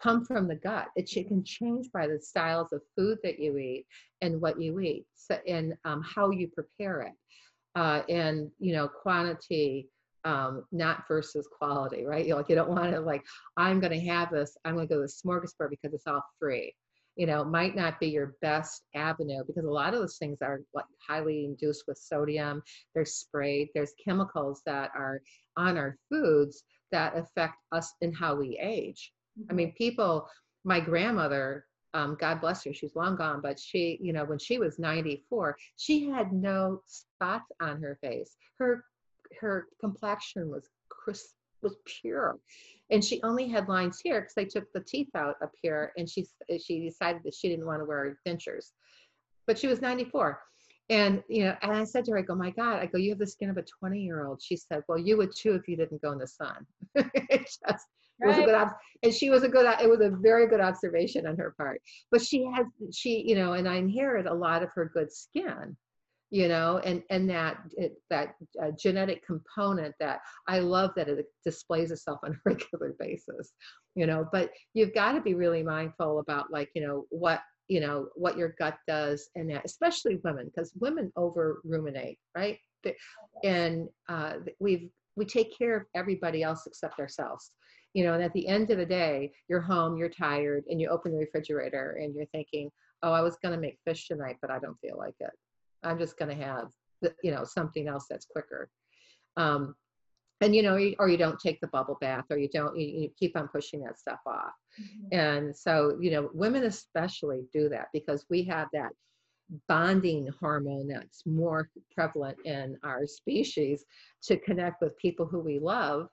come 0.00 0.24
from 0.24 0.48
the 0.48 0.54
gut. 0.54 0.88
It 0.96 1.10
can 1.26 1.44
change 1.44 1.90
by 1.92 2.06
the 2.06 2.20
styles 2.20 2.72
of 2.72 2.80
food 2.96 3.18
that 3.22 3.38
you 3.38 3.58
eat 3.58 3.86
and 4.22 4.40
what 4.40 4.60
you 4.60 4.78
eat 4.80 5.06
so, 5.14 5.38
and 5.46 5.74
um, 5.84 6.02
how 6.02 6.30
you 6.30 6.48
prepare 6.48 7.02
it. 7.02 7.12
Uh, 7.76 8.02
and 8.08 8.50
you 8.58 8.74
know 8.74 8.88
quantity 8.88 9.88
um, 10.24 10.64
not 10.72 11.06
versus 11.08 11.48
quality, 11.50 12.04
right? 12.04 12.26
You 12.26 12.34
like 12.34 12.48
you 12.48 12.54
don't 12.54 12.70
want 12.70 12.92
to 12.92 13.00
like, 13.00 13.24
I'm 13.56 13.80
going 13.80 13.98
to 13.98 14.06
have 14.06 14.30
this. 14.30 14.56
I'm 14.64 14.74
going 14.74 14.88
to 14.88 14.94
go 14.94 15.00
to 15.00 15.06
the 15.06 15.28
smorgasbord 15.28 15.70
because 15.70 15.94
it's 15.94 16.06
all 16.06 16.22
free. 16.38 16.74
You 17.16 17.26
know, 17.26 17.44
might 17.44 17.74
not 17.74 18.00
be 18.00 18.08
your 18.08 18.36
best 18.40 18.82
avenue 18.94 19.42
because 19.46 19.64
a 19.64 19.70
lot 19.70 19.94
of 19.94 20.00
those 20.00 20.16
things 20.16 20.38
are 20.42 20.60
like 20.74 20.84
highly 21.06 21.44
induced 21.44 21.84
with 21.86 21.98
sodium. 21.98 22.62
They're 22.94 23.04
sprayed. 23.04 23.68
There's 23.74 23.92
chemicals 24.02 24.62
that 24.66 24.90
are 24.94 25.20
on 25.56 25.76
our 25.76 25.96
foods 26.08 26.62
that 26.92 27.16
affect 27.16 27.56
us 27.72 27.92
in 28.00 28.12
how 28.12 28.36
we 28.36 28.58
age. 28.60 29.12
Mm-hmm. 29.38 29.50
I 29.50 29.54
mean, 29.54 29.74
people. 29.76 30.28
My 30.62 30.78
grandmother 30.78 31.64
um, 31.94 32.16
God 32.20 32.40
bless 32.40 32.64
her, 32.64 32.72
she's 32.72 32.94
long 32.94 33.16
gone, 33.16 33.40
but 33.42 33.58
she, 33.58 33.98
you 34.00 34.12
know, 34.12 34.24
when 34.24 34.38
she 34.38 34.58
was 34.58 34.78
94, 34.78 35.56
she 35.76 36.08
had 36.08 36.32
no 36.32 36.82
spots 36.86 37.50
on 37.60 37.82
her 37.82 37.98
face. 38.00 38.36
Her 38.58 38.84
her 39.40 39.68
complexion 39.80 40.50
was 40.50 40.68
crisp, 40.88 41.34
was 41.62 41.76
pure. 41.84 42.38
And 42.90 43.04
she 43.04 43.22
only 43.22 43.48
had 43.48 43.68
lines 43.68 44.00
here 44.02 44.20
because 44.20 44.34
they 44.34 44.44
took 44.44 44.72
the 44.72 44.80
teeth 44.80 45.10
out 45.14 45.36
up 45.42 45.52
here 45.62 45.92
and 45.96 46.08
she, 46.08 46.26
she 46.58 46.80
decided 46.80 47.22
that 47.24 47.34
she 47.34 47.48
didn't 47.48 47.66
want 47.66 47.80
to 47.80 47.84
wear 47.84 48.18
dentures. 48.26 48.72
But 49.46 49.58
she 49.58 49.68
was 49.68 49.80
94. 49.80 50.40
And, 50.88 51.22
you 51.28 51.44
know, 51.44 51.56
and 51.62 51.70
I 51.70 51.84
said 51.84 52.04
to 52.06 52.12
her, 52.12 52.18
I 52.18 52.22
go, 52.22 52.34
my 52.34 52.50
God, 52.50 52.80
I 52.80 52.86
go, 52.86 52.98
you 52.98 53.10
have 53.10 53.18
the 53.20 53.26
skin 53.26 53.48
of 53.48 53.56
a 53.56 53.62
20 53.62 54.00
year 54.00 54.26
old. 54.26 54.42
She 54.42 54.56
said, 54.56 54.82
well, 54.88 54.98
you 54.98 55.16
would 55.18 55.34
too 55.34 55.54
if 55.54 55.68
you 55.68 55.76
didn't 55.76 56.02
go 56.02 56.10
in 56.10 56.18
the 56.18 56.26
sun. 56.26 56.66
it 56.96 57.42
just 57.42 57.62
right. 58.20 58.26
was 58.26 58.38
a 58.38 58.42
good, 58.42 58.68
and 59.04 59.14
she 59.14 59.30
was 59.30 59.44
a 59.44 59.48
good, 59.48 59.72
it 59.80 59.88
was 59.88 60.00
a 60.00 60.10
very 60.10 60.48
good 60.48 60.60
observation 60.60 61.28
on 61.28 61.36
her 61.36 61.54
part. 61.56 61.80
But 62.10 62.22
she 62.22 62.44
has, 62.56 62.66
she, 62.92 63.22
you 63.24 63.36
know, 63.36 63.52
and 63.52 63.68
I 63.68 63.76
inherit 63.76 64.26
a 64.26 64.34
lot 64.34 64.64
of 64.64 64.70
her 64.74 64.90
good 64.92 65.12
skin 65.12 65.76
you 66.30 66.48
know 66.48 66.78
and 66.84 67.02
and 67.10 67.28
that 67.28 67.58
it, 67.76 67.94
that 68.08 68.34
uh, 68.62 68.70
genetic 68.78 69.24
component 69.26 69.94
that 69.98 70.20
i 70.46 70.58
love 70.60 70.90
that 70.94 71.08
it 71.08 71.26
displays 71.44 71.90
itself 71.90 72.20
on 72.24 72.32
a 72.32 72.36
regular 72.44 72.94
basis 72.98 73.52
you 73.94 74.06
know 74.06 74.26
but 74.32 74.50
you've 74.74 74.94
got 74.94 75.12
to 75.12 75.20
be 75.20 75.34
really 75.34 75.62
mindful 75.62 76.20
about 76.20 76.52
like 76.52 76.70
you 76.74 76.86
know 76.86 77.04
what 77.10 77.40
you 77.70 77.80
know 77.80 78.08
what 78.16 78.36
your 78.36 78.54
gut 78.58 78.76
does 78.88 79.30
and 79.36 79.48
that 79.48 79.62
especially 79.64 80.18
women 80.24 80.46
because 80.46 80.72
women 80.78 81.10
over 81.16 81.60
ruminate 81.64 82.18
right? 82.36 82.58
And 83.44 83.88
uh, 84.08 84.34
we've 84.58 84.88
we 85.16 85.24
take 85.24 85.56
care 85.56 85.76
of 85.76 85.86
everybody 85.94 86.42
else 86.42 86.66
except 86.66 86.98
ourselves. 86.98 87.52
You 87.94 88.04
know 88.04 88.14
and 88.14 88.22
at 88.22 88.32
the 88.32 88.46
end 88.46 88.70
of 88.70 88.78
the 88.78 88.86
day 88.86 89.32
you're 89.48 89.60
home 89.60 89.96
you're 89.96 90.08
tired 90.08 90.64
and 90.68 90.80
you 90.80 90.88
open 90.88 91.12
the 91.12 91.18
refrigerator 91.18 91.98
and 92.00 92.14
you're 92.14 92.26
thinking 92.26 92.70
oh 93.02 93.12
i 93.12 93.20
was 93.20 93.36
going 93.42 93.52
to 93.52 93.60
make 93.60 93.78
fish 93.84 94.06
tonight 94.06 94.36
but 94.40 94.48
i 94.48 94.60
don't 94.60 94.78
feel 94.80 94.96
like 94.96 95.16
it 95.18 95.30
I'm 95.82 95.98
just 95.98 96.18
going 96.18 96.36
to 96.36 96.44
have, 96.44 96.68
the, 97.02 97.14
you 97.22 97.30
know, 97.30 97.44
something 97.44 97.88
else 97.88 98.06
that's 98.08 98.26
quicker. 98.26 98.68
Um, 99.36 99.74
and 100.42 100.56
you 100.56 100.62
know, 100.62 100.78
or 100.98 101.08
you 101.08 101.18
don't 101.18 101.38
take 101.38 101.60
the 101.60 101.66
bubble 101.68 101.98
bath, 102.00 102.24
or 102.30 102.38
you 102.38 102.48
don't, 102.48 102.78
you, 102.78 102.86
you 102.86 103.10
keep 103.18 103.36
on 103.36 103.48
pushing 103.48 103.82
that 103.82 103.98
stuff 103.98 104.20
off. 104.26 104.52
Mm-hmm. 104.80 105.18
And 105.18 105.56
so, 105.56 105.98
you 106.00 106.10
know, 106.10 106.30
women 106.32 106.64
especially 106.64 107.42
do 107.52 107.68
that 107.68 107.88
because 107.92 108.24
we 108.30 108.44
have 108.44 108.68
that 108.72 108.90
bonding 109.68 110.28
hormone 110.40 110.88
that's 110.88 111.26
more 111.26 111.68
prevalent 111.94 112.38
in 112.44 112.78
our 112.82 113.06
species 113.06 113.84
to 114.22 114.38
connect 114.38 114.80
with 114.80 114.96
people 114.96 115.26
who 115.26 115.40
we 115.40 115.58
love 115.58 116.08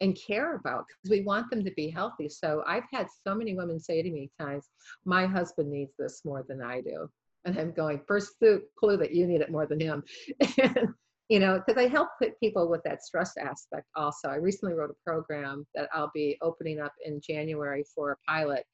and 0.00 0.16
care 0.16 0.54
about 0.54 0.84
because 0.86 1.10
we 1.10 1.22
want 1.22 1.50
them 1.50 1.64
to 1.64 1.70
be 1.72 1.88
healthy. 1.88 2.28
So 2.28 2.62
I've 2.66 2.84
had 2.92 3.08
so 3.26 3.34
many 3.34 3.54
women 3.54 3.80
say 3.80 4.02
to 4.02 4.10
me 4.10 4.30
times, 4.38 4.68
my 5.04 5.26
husband 5.26 5.70
needs 5.70 5.92
this 5.98 6.22
more 6.24 6.44
than 6.48 6.62
I 6.62 6.80
do 6.80 7.10
and 7.46 7.58
I'm 7.58 7.72
going, 7.72 8.00
first 8.06 8.34
clue 8.38 8.96
that 8.96 9.14
you 9.14 9.26
need 9.26 9.40
it 9.40 9.50
more 9.50 9.66
than 9.66 9.80
him. 9.80 10.02
and, 10.58 10.88
you 11.28 11.38
know, 11.38 11.62
because 11.64 11.80
I 11.82 11.88
help 11.88 12.08
put 12.20 12.38
people 12.40 12.68
with 12.68 12.82
that 12.84 13.02
stress 13.02 13.36
aspect 13.36 13.86
also. 13.94 14.28
I 14.28 14.36
recently 14.36 14.74
wrote 14.74 14.90
a 14.90 15.04
program 15.08 15.66
that 15.74 15.88
I'll 15.94 16.10
be 16.12 16.36
opening 16.42 16.80
up 16.80 16.92
in 17.04 17.20
January 17.20 17.84
for 17.94 18.12
a 18.12 18.30
pilot. 18.30 18.64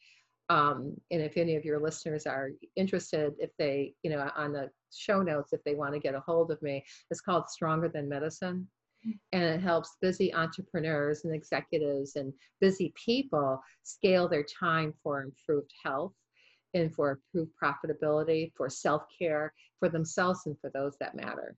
Um, 0.49 0.95
and 1.11 1.23
if 1.23 1.37
any 1.37 1.55
of 1.57 1.65
your 1.65 1.81
listeners 1.81 2.27
are 2.27 2.51
interested, 2.77 3.35
if 3.39 3.51
they, 3.59 3.95
you 4.03 4.11
know, 4.11 4.31
on 4.37 4.53
the 4.53 4.71
show 4.95 5.23
notes, 5.23 5.53
if 5.53 5.63
they 5.65 5.75
want 5.75 5.95
to 5.95 6.01
get 6.01 6.15
a 6.15 6.21
hold 6.21 6.51
of 6.51 6.61
me, 6.63 6.85
it's 7.11 7.21
called 7.21 7.49
Stronger 7.49 7.89
Than 7.89 8.09
Medicine. 8.09 8.67
And 9.33 9.43
it 9.43 9.61
helps 9.61 9.97
busy 10.01 10.33
entrepreneurs 10.33 11.25
and 11.25 11.35
executives 11.35 12.15
and 12.17 12.33
busy 12.61 12.93
people 13.05 13.61
scale 13.83 14.29
their 14.29 14.45
time 14.45 14.95
for 15.03 15.23
improved 15.23 15.73
health 15.83 16.13
and 16.75 16.95
for 16.95 17.21
improved 17.35 17.53
profitability, 17.63 18.53
for 18.57 18.69
self 18.69 19.05
care, 19.17 19.53
for 19.79 19.89
themselves, 19.89 20.41
and 20.47 20.59
for 20.61 20.71
those 20.71 20.97
that 20.99 21.15
matter. 21.15 21.57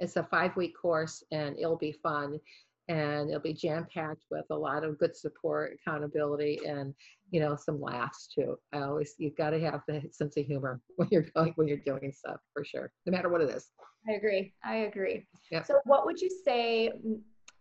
It's 0.00 0.16
a 0.16 0.24
five 0.24 0.56
week 0.56 0.74
course 0.80 1.22
and 1.30 1.56
it'll 1.58 1.76
be 1.76 1.92
fun 1.92 2.40
and 2.88 3.30
it'll 3.30 3.40
be 3.40 3.54
jam 3.54 3.86
packed 3.92 4.24
with 4.30 4.44
a 4.50 4.56
lot 4.56 4.84
of 4.84 4.98
good 4.98 5.16
support, 5.16 5.78
accountability, 5.80 6.60
and 6.66 6.94
you 7.30 7.40
know 7.40 7.56
some 7.56 7.80
laughs 7.80 8.28
too. 8.34 8.58
I 8.72 8.80
always 8.80 9.14
you've 9.18 9.36
got 9.36 9.50
to 9.50 9.60
have 9.60 9.82
the 9.86 10.02
sense 10.10 10.36
of 10.36 10.44
humor 10.44 10.80
when 10.96 11.08
you're 11.10 11.26
going 11.34 11.52
when 11.56 11.68
you're 11.68 11.78
doing 11.78 12.12
stuff 12.12 12.40
for 12.52 12.64
sure, 12.64 12.92
no 13.06 13.12
matter 13.12 13.28
what 13.28 13.40
it 13.40 13.50
is. 13.50 13.70
I 14.08 14.12
agree. 14.12 14.52
I 14.64 14.76
agree. 14.76 15.26
Yep. 15.50 15.66
So, 15.66 15.80
what 15.84 16.04
would 16.04 16.20
you 16.20 16.30
say 16.44 16.90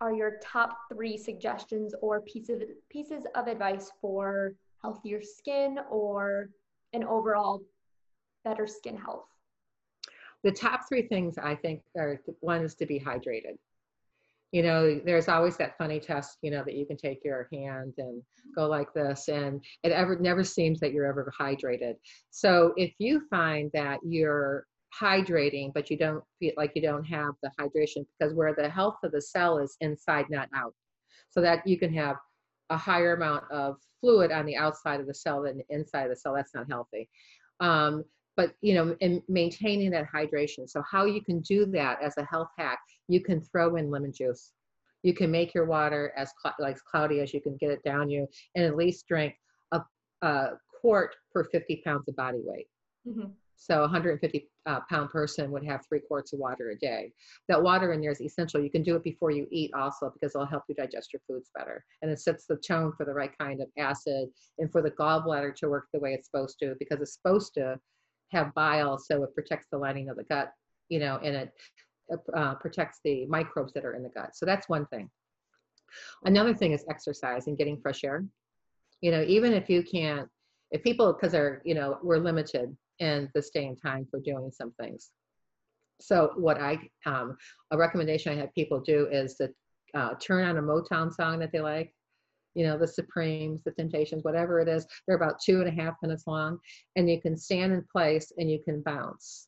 are 0.01 0.11
your 0.11 0.39
top 0.41 0.79
three 0.91 1.17
suggestions 1.17 1.93
or 2.01 2.21
pieces 2.21 2.63
pieces 2.89 3.23
of 3.35 3.47
advice 3.47 3.91
for 4.01 4.55
healthier 4.81 5.21
skin 5.21 5.77
or 5.89 6.49
and 6.93 7.03
overall 7.03 7.61
better 8.43 8.67
skin 8.67 8.97
health? 8.97 9.25
The 10.43 10.51
top 10.51 10.81
three 10.87 11.03
things 11.03 11.37
I 11.37 11.55
think 11.55 11.81
are 11.97 12.19
one 12.39 12.63
is 12.63 12.75
to 12.75 12.85
be 12.85 12.99
hydrated. 12.99 13.57
You 14.51 14.63
know, 14.63 14.99
there's 15.05 15.29
always 15.29 15.55
that 15.57 15.77
funny 15.77 15.99
test, 15.99 16.37
you 16.41 16.51
know, 16.51 16.63
that 16.65 16.75
you 16.75 16.85
can 16.85 16.97
take 16.97 17.23
your 17.23 17.47
hand 17.53 17.93
and 17.99 18.21
go 18.53 18.67
like 18.67 18.93
this, 18.93 19.29
and 19.29 19.63
it 19.83 19.93
ever 19.93 20.19
never 20.19 20.43
seems 20.43 20.79
that 20.81 20.91
you're 20.91 21.05
ever 21.05 21.31
hydrated. 21.39 21.93
So 22.31 22.73
if 22.75 22.91
you 22.97 23.21
find 23.29 23.71
that 23.73 23.99
you're 24.03 24.65
hydrating, 24.99 25.71
but 25.73 25.89
you 25.89 25.97
don't 25.97 26.23
feel 26.39 26.51
like 26.57 26.73
you 26.75 26.81
don't 26.81 27.05
have 27.05 27.33
the 27.41 27.51
hydration 27.59 28.05
because 28.19 28.33
where 28.33 28.53
the 28.53 28.67
health 28.67 28.97
of 29.03 29.13
the 29.13 29.21
cell 29.21 29.57
is 29.57 29.77
inside, 29.79 30.25
not 30.29 30.49
out. 30.53 30.73
So 31.29 31.39
that 31.41 31.65
you 31.65 31.79
can 31.79 31.93
have 31.93 32.17
a 32.69 32.77
higher 32.77 33.15
amount 33.15 33.45
of 33.51 33.77
fluid 34.01 34.31
on 34.31 34.45
the 34.45 34.57
outside 34.57 34.99
of 34.99 35.07
the 35.07 35.13
cell 35.13 35.43
than 35.43 35.59
the 35.59 35.75
inside 35.75 36.03
of 36.03 36.09
the 36.09 36.15
cell. 36.15 36.33
That's 36.35 36.53
not 36.53 36.67
healthy. 36.69 37.07
Um, 37.59 38.03
but 38.35 38.53
you 38.61 38.73
know, 38.73 38.95
in 38.99 39.21
maintaining 39.29 39.91
that 39.91 40.07
hydration. 40.13 40.67
So 40.67 40.83
how 40.89 41.05
you 41.05 41.21
can 41.23 41.41
do 41.41 41.65
that 41.67 42.01
as 42.01 42.17
a 42.17 42.25
health 42.25 42.49
hack, 42.57 42.79
you 43.07 43.21
can 43.21 43.41
throw 43.41 43.75
in 43.75 43.89
lemon 43.89 44.11
juice. 44.13 44.51
You 45.03 45.13
can 45.13 45.31
make 45.31 45.53
your 45.53 45.65
water 45.65 46.13
as 46.15 46.31
cl- 46.41 46.55
like 46.59 46.77
cloudy 46.89 47.21
as 47.21 47.33
you 47.33 47.41
can 47.41 47.57
get 47.57 47.71
it 47.71 47.83
down 47.83 48.09
you, 48.09 48.27
and 48.55 48.65
at 48.65 48.75
least 48.75 49.07
drink 49.07 49.35
a, 49.71 49.81
a 50.21 50.51
quart 50.79 51.15
per 51.33 51.43
50 51.43 51.81
pounds 51.85 52.07
of 52.07 52.15
body 52.15 52.39
weight. 52.43 52.67
Mm-hmm. 53.07 53.31
So 53.61 53.77
a 53.77 53.81
150 53.81 54.49
uh, 54.65 54.79
pound 54.89 55.11
person 55.11 55.51
would 55.51 55.63
have 55.63 55.85
three 55.87 55.99
quarts 55.99 56.33
of 56.33 56.39
water 56.39 56.71
a 56.71 56.75
day. 56.75 57.13
That 57.47 57.61
water 57.61 57.93
in 57.93 58.01
there 58.01 58.09
is 58.09 58.19
essential. 58.19 58.59
You 58.59 58.71
can 58.71 58.81
do 58.81 58.95
it 58.95 59.03
before 59.03 59.29
you 59.29 59.47
eat 59.51 59.71
also 59.75 60.09
because 60.09 60.33
it'll 60.33 60.47
help 60.47 60.63
you 60.67 60.73
digest 60.73 61.13
your 61.13 61.21
foods 61.27 61.51
better. 61.55 61.85
And 62.01 62.09
it 62.09 62.19
sets 62.19 62.47
the 62.47 62.55
tone 62.55 62.91
for 62.97 63.05
the 63.05 63.13
right 63.13 63.29
kind 63.37 63.61
of 63.61 63.67
acid 63.77 64.29
and 64.57 64.71
for 64.71 64.81
the 64.81 64.89
gallbladder 64.89 65.55
to 65.57 65.69
work 65.69 65.89
the 65.93 65.99
way 65.99 66.13
it's 66.13 66.27
supposed 66.27 66.57
to 66.57 66.75
because 66.79 67.01
it's 67.01 67.13
supposed 67.13 67.53
to 67.53 67.79
have 68.31 68.51
bile 68.55 68.97
so 68.97 69.21
it 69.21 69.35
protects 69.35 69.67
the 69.71 69.77
lining 69.77 70.09
of 70.09 70.17
the 70.17 70.23
gut, 70.23 70.51
you 70.89 70.97
know, 70.97 71.19
and 71.23 71.35
it 71.35 71.51
uh, 72.35 72.55
protects 72.55 72.99
the 73.03 73.27
microbes 73.27 73.73
that 73.73 73.85
are 73.85 73.93
in 73.93 74.01
the 74.01 74.09
gut. 74.09 74.35
So 74.35 74.43
that's 74.43 74.69
one 74.69 74.87
thing. 74.87 75.07
Another 76.23 76.55
thing 76.55 76.71
is 76.71 76.83
exercise 76.89 77.45
and 77.45 77.59
getting 77.59 77.79
fresh 77.79 78.03
air. 78.03 78.25
You 79.01 79.11
know, 79.11 79.21
even 79.21 79.53
if 79.53 79.69
you 79.69 79.83
can't, 79.83 80.27
if 80.71 80.81
people, 80.81 81.13
because 81.13 81.33
they're, 81.33 81.61
you 81.63 81.75
know, 81.75 81.99
we're 82.01 82.17
limited 82.17 82.75
and 83.01 83.27
the 83.33 83.41
staying 83.41 83.75
time 83.75 84.07
for 84.09 84.21
doing 84.21 84.49
some 84.51 84.71
things. 84.79 85.11
So 85.99 86.31
what 86.35 86.59
I, 86.59 86.79
um, 87.05 87.37
a 87.71 87.77
recommendation 87.77 88.31
I 88.31 88.41
have 88.41 88.53
people 88.53 88.79
do 88.79 89.07
is 89.11 89.35
to 89.35 89.49
uh, 89.93 90.13
turn 90.21 90.45
on 90.45 90.57
a 90.57 90.61
Motown 90.61 91.13
song 91.13 91.39
that 91.39 91.51
they 91.51 91.59
like, 91.59 91.93
you 92.55 92.65
know, 92.65 92.77
the 92.77 92.87
Supremes, 92.87 93.61
the 93.63 93.71
Temptations, 93.71 94.23
whatever 94.23 94.59
it 94.59 94.67
is. 94.67 94.85
They're 95.05 95.17
about 95.17 95.39
two 95.39 95.61
and 95.61 95.67
a 95.67 95.81
half 95.81 95.95
minutes 96.01 96.25
long, 96.27 96.59
and 96.95 97.09
you 97.09 97.21
can 97.21 97.37
stand 97.37 97.73
in 97.73 97.85
place 97.91 98.31
and 98.37 98.49
you 98.49 98.59
can 98.63 98.81
bounce. 98.81 99.47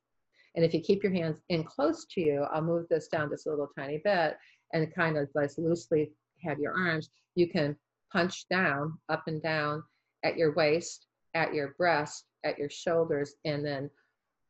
And 0.56 0.64
if 0.64 0.74
you 0.74 0.82
keep 0.82 1.04
your 1.04 1.12
hands 1.12 1.40
in 1.50 1.64
close 1.64 2.06
to 2.12 2.22
you, 2.22 2.46
I'll 2.54 2.62
move 2.62 2.88
this 2.90 3.08
down 3.08 3.30
just 3.30 3.48
a 3.48 3.50
little 3.50 3.70
tiny 3.78 4.02
bit 4.04 4.38
and 4.74 4.94
kind 4.94 5.18
of 5.18 5.30
like 5.34 5.52
loosely 5.58 6.12
have 6.44 6.60
your 6.60 6.74
arms. 6.74 7.10
You 7.36 7.50
can 7.50 7.76
punch 8.12 8.48
down, 8.50 8.98
up 9.10 9.24
and 9.28 9.42
down, 9.42 9.84
at 10.24 10.38
your 10.38 10.54
waist, 10.54 11.08
at 11.34 11.54
your 11.54 11.76
breast, 11.78 12.26
at 12.44 12.58
your 12.58 12.70
shoulders, 12.70 13.36
and 13.46 13.66
then 13.66 13.90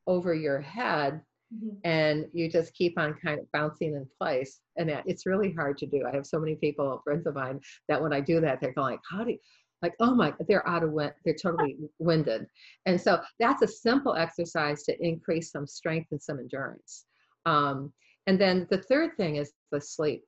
over 0.07 0.33
your 0.33 0.61
head. 0.61 1.21
Mm-hmm. 1.53 1.75
And 1.83 2.25
you 2.33 2.49
just 2.49 2.73
keep 2.73 2.97
on 2.97 3.13
kind 3.23 3.39
of 3.39 3.51
bouncing 3.51 3.93
in 3.93 4.07
place. 4.19 4.61
And 4.77 4.89
it's 5.05 5.25
really 5.25 5.53
hard 5.53 5.77
to 5.79 5.85
do. 5.85 6.03
I 6.07 6.15
have 6.15 6.25
so 6.25 6.39
many 6.39 6.55
people, 6.55 6.99
friends 7.03 7.27
of 7.27 7.35
mine, 7.35 7.59
that 7.89 8.01
when 8.01 8.11
I 8.11 8.21
do 8.21 8.41
that, 8.41 8.59
they're 8.59 8.73
going, 8.73 8.97
How 9.09 9.23
do 9.23 9.31
you? 9.31 9.37
like 9.83 9.93
oh 9.99 10.15
my 10.15 10.33
they're 10.47 10.67
out 10.67 10.81
of 10.81 10.91
wind 10.91 11.11
they're 11.23 11.35
totally 11.35 11.77
winded 11.99 12.47
and 12.87 12.99
so 12.99 13.19
that's 13.39 13.61
a 13.61 13.67
simple 13.67 14.15
exercise 14.15 14.81
to 14.83 14.95
increase 15.05 15.51
some 15.51 15.67
strength 15.67 16.07
and 16.11 16.21
some 16.21 16.39
endurance 16.39 17.05
um, 17.45 17.91
and 18.25 18.39
then 18.39 18.65
the 18.71 18.81
third 18.83 19.11
thing 19.17 19.35
is 19.35 19.51
the 19.71 19.79
sleep 19.79 20.23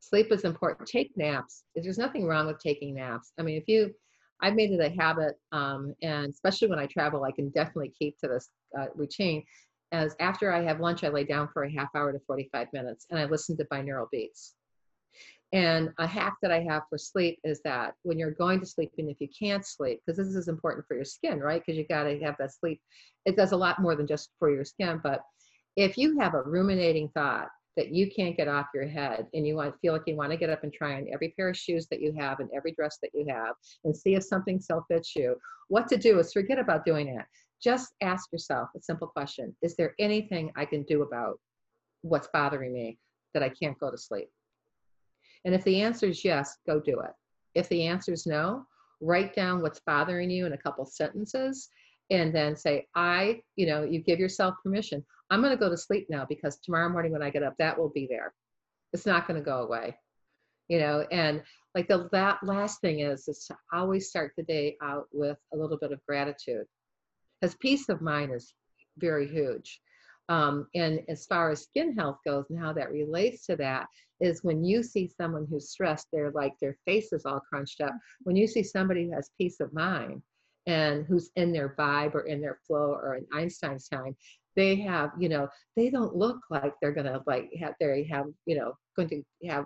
sleep 0.00 0.32
is 0.32 0.44
important 0.44 0.88
take 0.88 1.12
naps 1.16 1.64
there's 1.76 1.98
nothing 1.98 2.26
wrong 2.26 2.46
with 2.46 2.58
taking 2.58 2.94
naps 2.94 3.32
i 3.38 3.42
mean 3.42 3.56
if 3.56 3.68
you 3.68 3.94
i've 4.42 4.54
made 4.54 4.70
it 4.70 4.80
a 4.80 5.00
habit 5.00 5.38
um, 5.52 5.94
and 6.02 6.30
especially 6.30 6.68
when 6.68 6.78
i 6.78 6.86
travel 6.86 7.24
i 7.24 7.32
can 7.32 7.48
definitely 7.50 7.92
keep 7.98 8.18
to 8.18 8.28
this 8.28 8.50
uh, 8.78 8.86
routine 8.94 9.42
as 9.92 10.14
after 10.20 10.52
i 10.52 10.62
have 10.62 10.80
lunch 10.80 11.04
i 11.04 11.08
lay 11.08 11.24
down 11.24 11.48
for 11.52 11.64
a 11.64 11.72
half 11.72 11.88
hour 11.94 12.12
to 12.12 12.20
45 12.26 12.68
minutes 12.72 13.06
and 13.10 13.18
i 13.18 13.24
listen 13.24 13.56
to 13.56 13.64
binaural 13.66 14.06
beats 14.10 14.54
and 15.52 15.90
a 15.98 16.06
hack 16.06 16.36
that 16.42 16.52
I 16.52 16.60
have 16.60 16.82
for 16.90 16.98
sleep 16.98 17.38
is 17.42 17.62
that 17.62 17.94
when 18.02 18.18
you're 18.18 18.32
going 18.32 18.60
to 18.60 18.66
sleep, 18.66 18.92
and 18.98 19.08
if 19.08 19.16
you 19.18 19.28
can't 19.28 19.66
sleep, 19.66 20.00
because 20.04 20.18
this 20.18 20.36
is 20.36 20.48
important 20.48 20.86
for 20.86 20.94
your 20.94 21.06
skin, 21.06 21.40
right? 21.40 21.62
Because 21.64 21.78
you 21.78 21.86
got 21.86 22.04
to 22.04 22.20
have 22.20 22.36
that 22.38 22.52
sleep. 22.52 22.80
It 23.24 23.34
does 23.34 23.52
a 23.52 23.56
lot 23.56 23.80
more 23.80 23.96
than 23.96 24.06
just 24.06 24.30
for 24.38 24.50
your 24.50 24.64
skin. 24.66 25.00
But 25.02 25.22
if 25.76 25.96
you 25.96 26.18
have 26.18 26.34
a 26.34 26.42
ruminating 26.42 27.08
thought 27.14 27.48
that 27.78 27.94
you 27.94 28.10
can't 28.10 28.36
get 28.36 28.48
off 28.48 28.66
your 28.74 28.88
head 28.88 29.28
and 29.34 29.46
you 29.46 29.54
want 29.54 29.72
feel 29.80 29.92
like 29.92 30.02
you 30.04 30.16
want 30.16 30.32
to 30.32 30.36
get 30.36 30.50
up 30.50 30.64
and 30.64 30.72
try 30.72 30.94
on 30.94 31.06
every 31.12 31.32
pair 31.36 31.48
of 31.48 31.56
shoes 31.56 31.86
that 31.86 32.00
you 32.00 32.12
have 32.18 32.40
and 32.40 32.50
every 32.52 32.72
dress 32.72 32.98
that 33.00 33.12
you 33.14 33.24
have 33.28 33.54
and 33.84 33.96
see 33.96 34.16
if 34.16 34.24
something 34.24 34.60
still 34.60 34.84
fits 34.90 35.14
you, 35.14 35.36
what 35.68 35.86
to 35.86 35.96
do 35.96 36.18
is 36.18 36.32
forget 36.32 36.58
about 36.58 36.84
doing 36.84 37.06
it 37.06 37.24
Just 37.62 37.94
ask 38.02 38.32
yourself 38.32 38.68
a 38.76 38.82
simple 38.82 39.06
question 39.06 39.54
Is 39.62 39.76
there 39.76 39.94
anything 40.00 40.50
I 40.56 40.64
can 40.64 40.82
do 40.82 41.02
about 41.02 41.38
what's 42.02 42.28
bothering 42.32 42.72
me 42.72 42.98
that 43.32 43.44
I 43.44 43.48
can't 43.48 43.78
go 43.78 43.92
to 43.92 43.96
sleep? 43.96 44.28
And 45.44 45.54
if 45.54 45.62
the 45.62 45.80
answer 45.80 46.06
is 46.06 46.24
yes, 46.24 46.56
go 46.66 46.80
do 46.80 46.98
it. 46.98 47.12
If 47.54 47.68
the 47.68 47.86
answer 47.86 48.12
is 48.12 48.26
no, 48.26 48.66
write 49.00 49.36
down 49.36 49.62
what's 49.62 49.80
bothering 49.86 50.30
you 50.30 50.46
in 50.46 50.52
a 50.52 50.58
couple 50.58 50.84
sentences 50.84 51.68
and 52.10 52.34
then 52.34 52.56
say, 52.56 52.86
I, 52.94 53.40
you 53.56 53.66
know, 53.66 53.84
you 53.84 54.00
give 54.00 54.18
yourself 54.18 54.54
permission. 54.62 55.04
I'm 55.30 55.42
going 55.42 55.52
to 55.52 55.60
go 55.60 55.68
to 55.68 55.76
sleep 55.76 56.06
now 56.08 56.24
because 56.28 56.58
tomorrow 56.58 56.88
morning 56.88 57.12
when 57.12 57.22
I 57.22 57.30
get 57.30 57.42
up, 57.42 57.54
that 57.58 57.78
will 57.78 57.90
be 57.90 58.06
there. 58.08 58.32
It's 58.92 59.06
not 59.06 59.26
going 59.26 59.38
to 59.38 59.44
go 59.44 59.62
away. 59.62 59.96
You 60.68 60.78
know, 60.80 61.06
and 61.10 61.42
like 61.74 61.88
the 61.88 62.08
that 62.12 62.42
last 62.42 62.80
thing 62.80 63.00
is 63.00 63.26
is 63.28 63.46
to 63.46 63.56
always 63.72 64.08
start 64.08 64.32
the 64.36 64.42
day 64.42 64.76
out 64.82 65.06
with 65.12 65.38
a 65.52 65.56
little 65.56 65.78
bit 65.78 65.92
of 65.92 66.04
gratitude. 66.06 66.66
Because 67.40 67.56
peace 67.56 67.88
of 67.88 68.02
mind 68.02 68.32
is 68.34 68.52
very 68.98 69.28
huge. 69.28 69.80
Um, 70.28 70.66
and 70.74 71.00
as 71.08 71.24
far 71.24 71.50
as 71.50 71.62
skin 71.62 71.94
health 71.96 72.18
goes 72.26 72.44
and 72.50 72.58
how 72.58 72.74
that 72.74 72.92
relates 72.92 73.46
to 73.46 73.56
that 73.56 73.86
is 74.20 74.44
when 74.44 74.62
you 74.62 74.82
see 74.82 75.08
someone 75.08 75.46
who's 75.48 75.70
stressed, 75.70 76.08
they're 76.12 76.32
like 76.32 76.52
their 76.60 76.76
face 76.84 77.12
is 77.12 77.24
all 77.24 77.40
crunched 77.48 77.80
up. 77.80 77.94
When 78.24 78.36
you 78.36 78.46
see 78.46 78.62
somebody 78.62 79.06
who 79.06 79.12
has 79.14 79.30
peace 79.38 79.60
of 79.60 79.72
mind 79.72 80.22
and 80.68 81.06
who's 81.06 81.30
in 81.34 81.50
their 81.50 81.74
vibe 81.78 82.14
or 82.14 82.20
in 82.20 82.40
their 82.40 82.58
flow 82.66 82.92
or 82.92 83.16
in 83.16 83.26
Einstein's 83.32 83.88
time, 83.88 84.14
they 84.54 84.76
have, 84.76 85.10
you 85.18 85.28
know, 85.28 85.48
they 85.76 85.88
don't 85.88 86.14
look 86.14 86.38
like 86.50 86.74
they're 86.80 86.92
gonna 86.92 87.22
like 87.26 87.50
have 87.60 87.74
they 87.80 88.06
have, 88.10 88.26
you 88.44 88.56
know, 88.56 88.74
going 88.94 89.08
to 89.08 89.22
have 89.48 89.64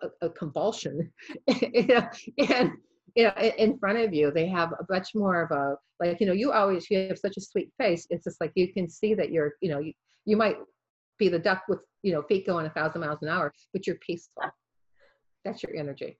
a, 0.00 0.26
a 0.26 0.30
convulsion. 0.30 1.12
and 1.48 2.72
you 3.16 3.24
know, 3.24 3.32
in 3.36 3.78
front 3.78 3.98
of 3.98 4.14
you, 4.14 4.30
they 4.30 4.46
have 4.48 4.72
a 4.72 4.86
much 4.88 5.10
more 5.14 5.42
of 5.42 5.50
a 5.50 5.76
like, 6.00 6.20
you 6.20 6.26
know, 6.26 6.32
you 6.32 6.52
always 6.52 6.88
you 6.88 7.08
have 7.08 7.18
such 7.18 7.36
a 7.36 7.40
sweet 7.40 7.70
face. 7.78 8.06
It's 8.10 8.24
just 8.24 8.40
like 8.40 8.52
you 8.54 8.72
can 8.72 8.88
see 8.88 9.14
that 9.14 9.30
you're, 9.30 9.54
you 9.60 9.70
know, 9.70 9.80
you, 9.80 9.92
you 10.24 10.36
might 10.36 10.56
be 11.18 11.28
the 11.28 11.38
duck 11.38 11.62
with, 11.68 11.80
you 12.02 12.12
know, 12.12 12.22
feet 12.22 12.46
going 12.46 12.66
a 12.66 12.70
thousand 12.70 13.00
miles 13.00 13.22
an 13.22 13.28
hour, 13.28 13.52
but 13.72 13.86
you're 13.86 13.96
peaceful. 13.96 14.44
That's 15.44 15.62
your 15.62 15.76
energy. 15.76 16.18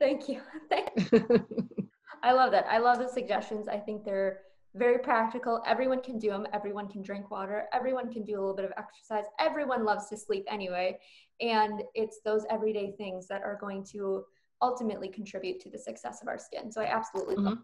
Thank 0.00 0.28
you. 0.28 0.40
Thank 0.70 1.12
you. 1.12 1.56
I 2.26 2.32
love 2.32 2.50
that. 2.50 2.66
I 2.68 2.78
love 2.78 2.98
the 2.98 3.08
suggestions. 3.08 3.68
I 3.68 3.78
think 3.78 4.04
they're 4.04 4.40
very 4.74 4.98
practical. 4.98 5.62
Everyone 5.64 6.02
can 6.02 6.18
do 6.18 6.30
them. 6.30 6.44
Everyone 6.52 6.88
can 6.88 7.00
drink 7.00 7.30
water. 7.30 7.66
Everyone 7.72 8.12
can 8.12 8.24
do 8.24 8.32
a 8.32 8.40
little 8.40 8.56
bit 8.56 8.64
of 8.64 8.72
exercise. 8.76 9.24
Everyone 9.38 9.84
loves 9.84 10.08
to 10.08 10.16
sleep 10.16 10.44
anyway. 10.50 10.98
And 11.40 11.84
it's 11.94 12.18
those 12.24 12.44
everyday 12.50 12.90
things 12.98 13.28
that 13.28 13.42
are 13.42 13.56
going 13.60 13.84
to 13.92 14.24
ultimately 14.60 15.06
contribute 15.06 15.60
to 15.60 15.70
the 15.70 15.78
success 15.78 16.20
of 16.20 16.26
our 16.26 16.36
skin. 16.36 16.72
So 16.72 16.80
I 16.80 16.86
absolutely 16.86 17.36
mm-hmm. 17.36 17.54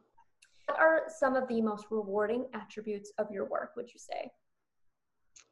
What 0.67 0.79
are 0.79 1.03
some 1.09 1.35
of 1.35 1.49
the 1.49 1.61
most 1.61 1.87
rewarding 1.91 2.47
attributes 2.55 3.13
of 3.19 3.27
your 3.33 3.47
work, 3.47 3.73
would 3.75 3.93
you 3.93 3.99
say? 3.99 4.31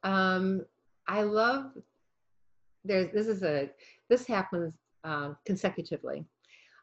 Um, 0.05 0.64
I 1.09 1.23
love 1.23 1.73
there's 2.85 3.12
this 3.12 3.27
is 3.27 3.42
a 3.42 3.70
this 4.09 4.25
happens 4.25 4.79
uh, 5.03 5.31
consecutively. 5.44 6.25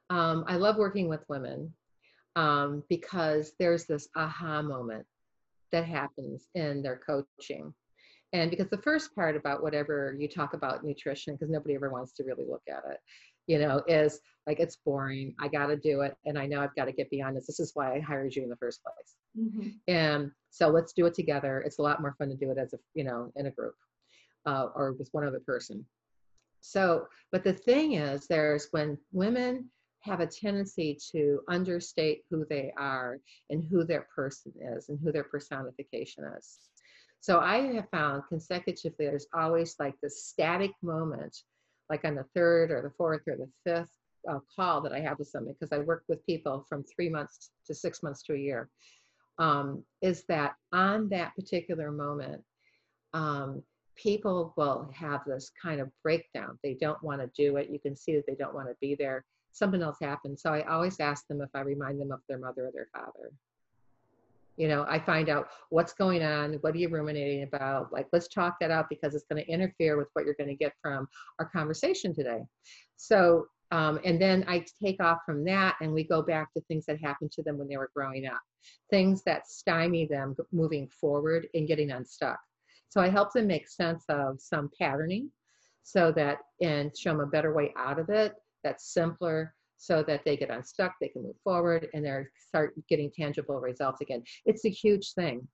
Um, 0.09 0.43
I 0.45 0.57
love 0.57 0.75
working 0.75 1.07
with 1.07 1.21
women 1.29 1.73
um, 2.37 2.83
because 2.87 3.53
there's 3.59 3.85
this 3.85 4.07
aha 4.15 4.61
moment 4.61 5.05
that 5.71 5.85
happens 5.85 6.47
in 6.53 6.83
their 6.83 7.01
coaching. 7.05 7.73
And 8.31 8.51
because 8.51 8.69
the 8.69 8.77
first 8.77 9.15
part 9.15 9.35
about 9.35 9.63
whatever 9.63 10.15
you 10.19 10.27
talk 10.27 10.53
about 10.53 10.83
nutrition, 10.83 11.33
because 11.33 11.49
nobody 11.49 11.73
ever 11.73 11.89
wants 11.89 12.13
to 12.13 12.23
really 12.23 12.45
look 12.47 12.61
at 12.69 12.83
it, 12.91 12.99
you 13.47 13.57
know, 13.57 13.81
is 13.87 14.19
like 14.45 14.59
it's 14.59 14.77
boring. 14.85 15.33
I 15.39 15.47
got 15.47 15.67
to 15.67 15.77
do 15.77 16.01
it, 16.01 16.15
and 16.25 16.37
I 16.37 16.45
know 16.45 16.61
I've 16.61 16.75
got 16.75 16.85
to 16.85 16.91
get 16.91 17.09
beyond 17.09 17.35
this. 17.35 17.47
This 17.47 17.59
is 17.59 17.71
why 17.73 17.95
I 17.95 17.99
hired 18.01 18.35
you 18.35 18.43
in 18.43 18.49
the 18.49 18.57
first 18.57 18.81
place. 18.83 19.15
Mm-hmm. 19.49 19.69
And 19.87 20.31
so 20.51 20.67
let's 20.67 20.93
do 20.93 21.05
it 21.07 21.15
together. 21.15 21.61
It's 21.65 21.79
a 21.79 21.81
lot 21.81 22.01
more 22.01 22.15
fun 22.19 22.29
to 22.29 22.35
do 22.35 22.51
it 22.51 22.59
as 22.59 22.73
a 22.73 22.77
you 22.93 23.03
know 23.03 23.31
in 23.35 23.47
a 23.47 23.51
group 23.51 23.75
uh, 24.45 24.67
or 24.75 24.93
with 24.93 25.09
one 25.11 25.25
other 25.25 25.39
person. 25.39 25.83
So, 26.61 27.07
but 27.31 27.43
the 27.43 27.53
thing 27.53 27.93
is, 27.93 28.27
there's 28.27 28.67
when 28.71 28.97
women 29.11 29.69
have 30.07 30.19
a 30.21 30.27
tendency 30.27 30.97
to 31.11 31.41
understate 31.47 32.23
who 32.29 32.45
they 32.49 32.71
are 32.77 33.19
and 33.49 33.63
who 33.69 33.83
their 33.83 34.07
person 34.15 34.51
is 34.75 34.89
and 34.89 34.99
who 35.03 35.11
their 35.11 35.23
personification 35.23 36.23
is. 36.37 36.57
So 37.19 37.39
I 37.39 37.73
have 37.73 37.89
found 37.89 38.23
consecutively 38.29 39.05
there's 39.05 39.27
always 39.33 39.75
like 39.79 39.95
this 40.01 40.25
static 40.25 40.71
moment 40.81 41.35
like 41.89 42.05
on 42.05 42.15
the 42.15 42.25
third 42.35 42.71
or 42.71 42.81
the 42.81 42.91
fourth 42.97 43.21
or 43.27 43.37
the 43.37 43.49
fifth 43.65 43.95
uh, 44.29 44.39
call 44.55 44.81
that 44.81 44.93
I 44.93 44.99
have 44.99 45.19
with 45.19 45.29
somebody, 45.29 45.55
because 45.59 45.71
I 45.71 45.83
work 45.83 46.03
with 46.07 46.25
people 46.25 46.65
from 46.67 46.83
three 46.83 47.09
months 47.09 47.51
to 47.65 47.73
six 47.73 48.03
months 48.03 48.23
to 48.23 48.33
a 48.33 48.37
year, 48.37 48.69
um, 49.39 49.83
is 50.01 50.23
that 50.27 50.55
on 50.73 51.09
that 51.09 51.35
particular 51.35 51.91
moment, 51.91 52.41
um, 53.13 53.63
people 53.95 54.53
will 54.57 54.89
have 54.93 55.21
this 55.25 55.51
kind 55.61 55.79
of 55.79 55.89
breakdown. 56.03 56.59
They 56.61 56.73
don't 56.73 57.01
want 57.01 57.21
to 57.21 57.41
do 57.41 57.57
it. 57.57 57.69
You 57.69 57.79
can 57.79 57.95
see 57.95 58.15
that 58.15 58.25
they 58.27 58.35
don't 58.35 58.53
want 58.53 58.67
to 58.67 58.75
be 58.81 58.95
there. 58.95 59.23
Something 59.57 59.81
else 59.81 59.97
happens. 59.99 60.41
So 60.41 60.53
I 60.53 60.61
always 60.67 60.99
ask 60.99 61.27
them 61.27 61.41
if 61.41 61.49
I 61.55 61.61
remind 61.61 61.99
them 61.99 62.11
of 62.11 62.19
their 62.29 62.37
mother 62.37 62.67
or 62.67 62.71
their 62.71 62.89
father. 62.93 63.31
You 64.55 64.67
know 64.67 64.87
i 64.89 64.97
find 64.97 65.29
out 65.29 65.49
what's 65.69 65.93
going 65.93 66.23
on 66.23 66.53
what 66.61 66.73
are 66.73 66.77
you 66.77 66.89
ruminating 66.89 67.43
about? 67.43 67.93
Like 67.93 68.07
let's 68.11 68.27
talk 68.27 68.57
that 68.59 68.71
out 68.71 68.89
because 68.89 69.13
it's 69.13 69.25
going 69.31 69.43
to 69.43 69.51
interfere 69.51 69.97
with 69.97 70.07
what 70.13 70.25
you're 70.25 70.33
going 70.33 70.49
to 70.49 70.55
get 70.55 70.73
from 70.81 71.07
our 71.39 71.45
conversation 71.45 72.13
today. 72.13 72.41
So 72.97 73.47
um, 73.69 73.99
and 74.05 74.19
then 74.21 74.45
i 74.47 74.63
take 74.81 75.03
off 75.03 75.19
from 75.25 75.43
that 75.43 75.75
and 75.81 75.91
we 75.91 76.03
go 76.03 76.21
back 76.21 76.53
to 76.53 76.61
things 76.61 76.85
that 76.85 77.01
happened 77.01 77.31
to 77.33 77.43
them 77.43 77.57
when 77.57 77.67
they 77.67 77.77
were 77.77 77.91
growing 77.95 78.25
up. 78.25 78.41
Things 78.89 79.23
that 79.25 79.47
stymie 79.47 80.07
them 80.07 80.35
moving 80.51 80.87
forward 80.87 81.47
and 81.53 81.67
getting 81.67 81.91
unstuck. 81.91 82.39
So 82.89 83.01
i 83.01 83.09
help 83.09 83.33
them 83.33 83.47
make 83.47 83.67
sense 83.69 84.03
of 84.09 84.41
some 84.41 84.69
patterning 84.79 85.31
so 85.83 86.11
that 86.11 86.39
and 86.61 86.97
show 86.97 87.11
them 87.11 87.21
a 87.21 87.27
better 87.27 87.53
way 87.53 87.73
out 87.77 87.99
of 87.99 88.09
it 88.09 88.33
that's 88.63 88.93
simpler 88.93 89.53
so 89.77 90.03
that 90.03 90.25
they 90.25 90.35
get 90.35 90.49
unstuck, 90.49 90.95
they 90.99 91.09
can 91.09 91.23
move 91.23 91.35
forward, 91.43 91.87
and 91.93 92.03
they 92.05 92.23
start 92.47 92.73
getting 92.89 93.11
tangible 93.11 93.59
results 93.59 94.01
again. 94.01 94.23
It's 94.45 94.65
a 94.65 94.69
huge 94.69 95.13
thing. 95.13 95.47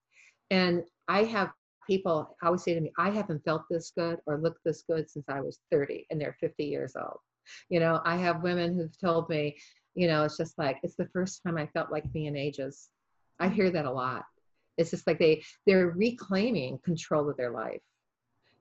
And 0.49 0.83
I 1.07 1.23
have 1.25 1.51
people 1.85 2.35
always 2.41 2.63
say 2.63 2.73
to 2.73 2.81
me, 2.81 2.91
I 2.97 3.09
haven't 3.09 3.43
felt 3.43 3.63
this 3.69 3.91
good 3.95 4.19
or 4.25 4.39
looked 4.39 4.63
this 4.63 4.83
good 4.89 5.09
since 5.09 5.25
I 5.27 5.41
was 5.41 5.59
30, 5.71 6.07
and 6.09 6.19
they're 6.19 6.37
50 6.39 6.63
years 6.63 6.95
old. 6.95 7.17
You 7.69 7.81
know, 7.81 8.01
I 8.05 8.15
have 8.15 8.43
women 8.43 8.73
who've 8.73 8.97
told 8.99 9.27
me, 9.29 9.57
you 9.95 10.07
know, 10.07 10.23
it's 10.23 10.37
just 10.37 10.57
like, 10.57 10.79
it's 10.83 10.95
the 10.95 11.09
first 11.11 11.41
time 11.45 11.57
I 11.57 11.67
felt 11.67 11.91
like 11.91 12.11
me 12.13 12.27
in 12.27 12.37
ages. 12.37 12.89
I 13.39 13.49
hear 13.49 13.69
that 13.71 13.85
a 13.85 13.91
lot. 13.91 14.23
It's 14.77 14.91
just 14.91 15.05
like 15.05 15.19
they 15.19 15.43
they're 15.67 15.89
reclaiming 15.89 16.79
control 16.83 17.29
of 17.29 17.37
their 17.37 17.51
life. 17.51 17.81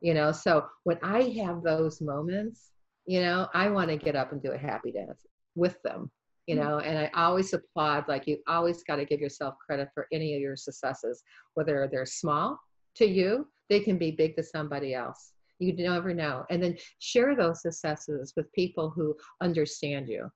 You 0.01 0.15
know, 0.15 0.33
so 0.33 0.67
when 0.83 0.99
I 1.03 1.23
have 1.45 1.63
those 1.63 2.01
moments, 2.01 2.73
you 3.07 3.21
know, 3.21 3.49
I 3.55 3.69
want 3.69 3.91
to 3.91 3.97
get 3.97 4.17
up 4.17 4.33
and 4.33 4.43
do 4.43 4.53
a 4.53 4.59
happy 4.59 4.93
dance 4.93 5.27
with 5.55 5.81
them 5.83 6.11
you 6.47 6.57
mm-hmm. 6.57 6.69
know 6.69 6.79
and 6.79 6.99
i 6.99 7.11
always 7.15 7.53
applaud 7.53 8.05
like 8.09 8.27
you 8.27 8.37
always 8.49 8.83
got 8.83 8.97
to 8.97 9.05
give 9.05 9.21
yourself 9.21 9.55
credit 9.65 9.89
for 9.95 10.09
any 10.13 10.35
of 10.35 10.41
your 10.41 10.57
successes 10.57 11.23
whether 11.55 11.89
they're 11.93 12.07
small 12.07 12.59
to 12.97 13.07
you 13.07 13.47
they 13.69 13.79
can 13.79 13.97
be 13.97 14.11
big 14.11 14.35
to 14.35 14.43
somebody 14.43 14.93
else 14.93 15.35
you 15.61 15.73
never 15.75 16.13
know 16.13 16.45
and 16.51 16.61
then 16.61 16.77
share 16.99 17.37
those 17.37 17.63
successes 17.63 18.33
with 18.37 18.51
people 18.55 18.91
who 18.91 19.15
understand 19.41 20.09
you 20.09 20.29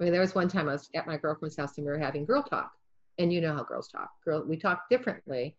I 0.00 0.04
mean, 0.04 0.12
there 0.12 0.20
was 0.20 0.34
one 0.34 0.48
time 0.48 0.68
I 0.68 0.72
was 0.72 0.88
at 0.94 1.06
my 1.06 1.16
girlfriend's 1.16 1.56
house 1.56 1.76
and 1.76 1.86
we 1.86 1.92
were 1.92 1.98
having 1.98 2.24
girl 2.24 2.42
talk. 2.42 2.72
And 3.18 3.32
you 3.32 3.40
know 3.40 3.54
how 3.54 3.62
girls 3.62 3.88
talk. 3.88 4.10
Girl, 4.24 4.42
we 4.44 4.56
talk 4.56 4.84
differently 4.90 5.54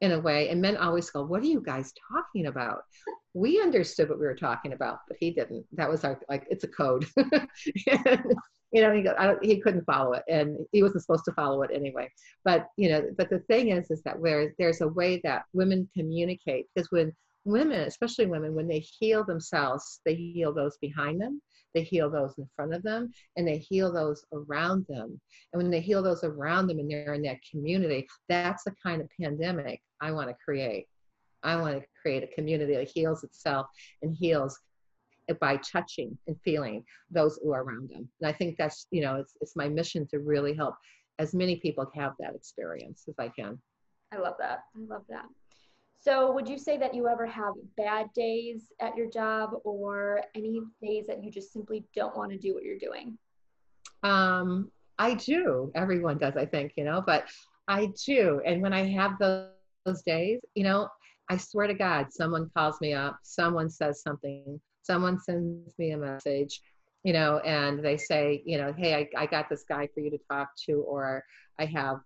in 0.00 0.12
a 0.12 0.20
way. 0.20 0.48
And 0.48 0.60
men 0.60 0.76
always 0.76 1.10
go, 1.10 1.22
What 1.22 1.42
are 1.42 1.46
you 1.46 1.60
guys 1.60 1.92
talking 2.12 2.46
about? 2.46 2.82
We 3.34 3.60
understood 3.60 4.08
what 4.08 4.18
we 4.18 4.26
were 4.26 4.34
talking 4.34 4.72
about, 4.72 5.00
but 5.06 5.16
he 5.20 5.30
didn't. 5.30 5.64
That 5.72 5.88
was 5.88 6.04
our, 6.04 6.20
like, 6.28 6.46
it's 6.50 6.64
a 6.64 6.68
code. 6.68 7.06
and, 7.16 7.48
you 8.72 8.82
know, 8.82 8.92
he, 8.92 9.02
go, 9.02 9.38
he 9.42 9.60
couldn't 9.60 9.84
follow 9.84 10.14
it 10.14 10.24
and 10.28 10.58
he 10.72 10.82
wasn't 10.82 11.02
supposed 11.02 11.24
to 11.26 11.32
follow 11.32 11.62
it 11.62 11.70
anyway. 11.72 12.10
But, 12.44 12.68
you 12.76 12.88
know, 12.88 13.08
but 13.16 13.30
the 13.30 13.40
thing 13.40 13.68
is, 13.68 13.90
is 13.90 14.02
that 14.02 14.18
where 14.18 14.52
there's 14.58 14.80
a 14.80 14.88
way 14.88 15.20
that 15.22 15.44
women 15.52 15.88
communicate, 15.96 16.66
because 16.74 16.90
when 16.90 17.12
women, 17.44 17.80
especially 17.82 18.26
women, 18.26 18.54
when 18.54 18.68
they 18.68 18.80
heal 18.80 19.24
themselves, 19.24 20.00
they 20.04 20.14
heal 20.14 20.52
those 20.52 20.76
behind 20.78 21.20
them 21.20 21.40
they 21.74 21.82
heal 21.82 22.10
those 22.10 22.34
in 22.38 22.48
front 22.54 22.74
of 22.74 22.82
them 22.82 23.12
and 23.36 23.46
they 23.46 23.58
heal 23.58 23.92
those 23.92 24.24
around 24.32 24.86
them. 24.88 25.20
And 25.52 25.62
when 25.62 25.70
they 25.70 25.80
heal 25.80 26.02
those 26.02 26.24
around 26.24 26.66
them 26.66 26.78
and 26.78 26.90
they're 26.90 27.14
in 27.14 27.22
that 27.22 27.38
community, 27.50 28.06
that's 28.28 28.64
the 28.64 28.74
kind 28.82 29.00
of 29.00 29.08
pandemic 29.20 29.80
I 30.00 30.12
want 30.12 30.28
to 30.28 30.36
create. 30.44 30.86
I 31.42 31.56
want 31.56 31.80
to 31.80 31.86
create 32.00 32.22
a 32.22 32.34
community 32.34 32.74
that 32.74 32.90
heals 32.90 33.24
itself 33.24 33.66
and 34.02 34.14
heals 34.14 34.58
by 35.40 35.56
touching 35.58 36.18
and 36.26 36.36
feeling 36.44 36.84
those 37.10 37.38
who 37.42 37.52
are 37.52 37.62
around 37.62 37.90
them. 37.90 38.08
And 38.20 38.28
I 38.28 38.32
think 38.32 38.56
that's, 38.58 38.86
you 38.90 39.00
know, 39.00 39.16
it's, 39.16 39.34
it's 39.40 39.56
my 39.56 39.68
mission 39.68 40.06
to 40.08 40.18
really 40.18 40.54
help 40.54 40.74
as 41.18 41.34
many 41.34 41.56
people 41.56 41.86
have 41.94 42.14
that 42.18 42.34
experience 42.34 43.04
as 43.08 43.14
I 43.18 43.28
can. 43.28 43.58
I 44.12 44.18
love 44.18 44.34
that. 44.40 44.60
I 44.76 44.80
love 44.92 45.02
that. 45.08 45.26
So, 46.02 46.32
would 46.32 46.48
you 46.48 46.56
say 46.56 46.78
that 46.78 46.94
you 46.94 47.08
ever 47.08 47.26
have 47.26 47.52
bad 47.76 48.10
days 48.14 48.72
at 48.80 48.96
your 48.96 49.10
job 49.10 49.50
or 49.64 50.22
any 50.34 50.60
days 50.82 51.06
that 51.06 51.22
you 51.22 51.30
just 51.30 51.52
simply 51.52 51.84
don't 51.94 52.16
want 52.16 52.32
to 52.32 52.38
do 52.38 52.54
what 52.54 52.64
you're 52.64 52.78
doing? 52.78 53.18
Um, 54.02 54.70
I 54.98 55.12
do. 55.14 55.70
Everyone 55.74 56.16
does, 56.16 56.38
I 56.38 56.46
think, 56.46 56.72
you 56.76 56.84
know, 56.84 57.02
but 57.04 57.28
I 57.68 57.92
do. 58.06 58.40
And 58.46 58.62
when 58.62 58.72
I 58.72 58.86
have 58.92 59.18
those, 59.18 59.50
those 59.84 60.02
days, 60.02 60.40
you 60.54 60.64
know, 60.64 60.88
I 61.28 61.36
swear 61.36 61.66
to 61.66 61.74
God, 61.74 62.06
someone 62.10 62.50
calls 62.56 62.80
me 62.80 62.94
up, 62.94 63.18
someone 63.22 63.68
says 63.68 64.02
something, 64.02 64.58
someone 64.82 65.20
sends 65.20 65.78
me 65.78 65.90
a 65.90 65.98
message, 65.98 66.62
you 67.04 67.12
know, 67.12 67.40
and 67.40 67.84
they 67.84 67.98
say, 67.98 68.42
you 68.46 68.56
know, 68.56 68.72
hey, 68.72 68.94
I, 68.94 69.22
I 69.22 69.26
got 69.26 69.50
this 69.50 69.64
guy 69.68 69.86
for 69.92 70.00
you 70.00 70.10
to 70.10 70.18
talk 70.30 70.48
to, 70.66 70.80
or 70.80 71.24
I 71.58 71.66
have, 71.66 72.00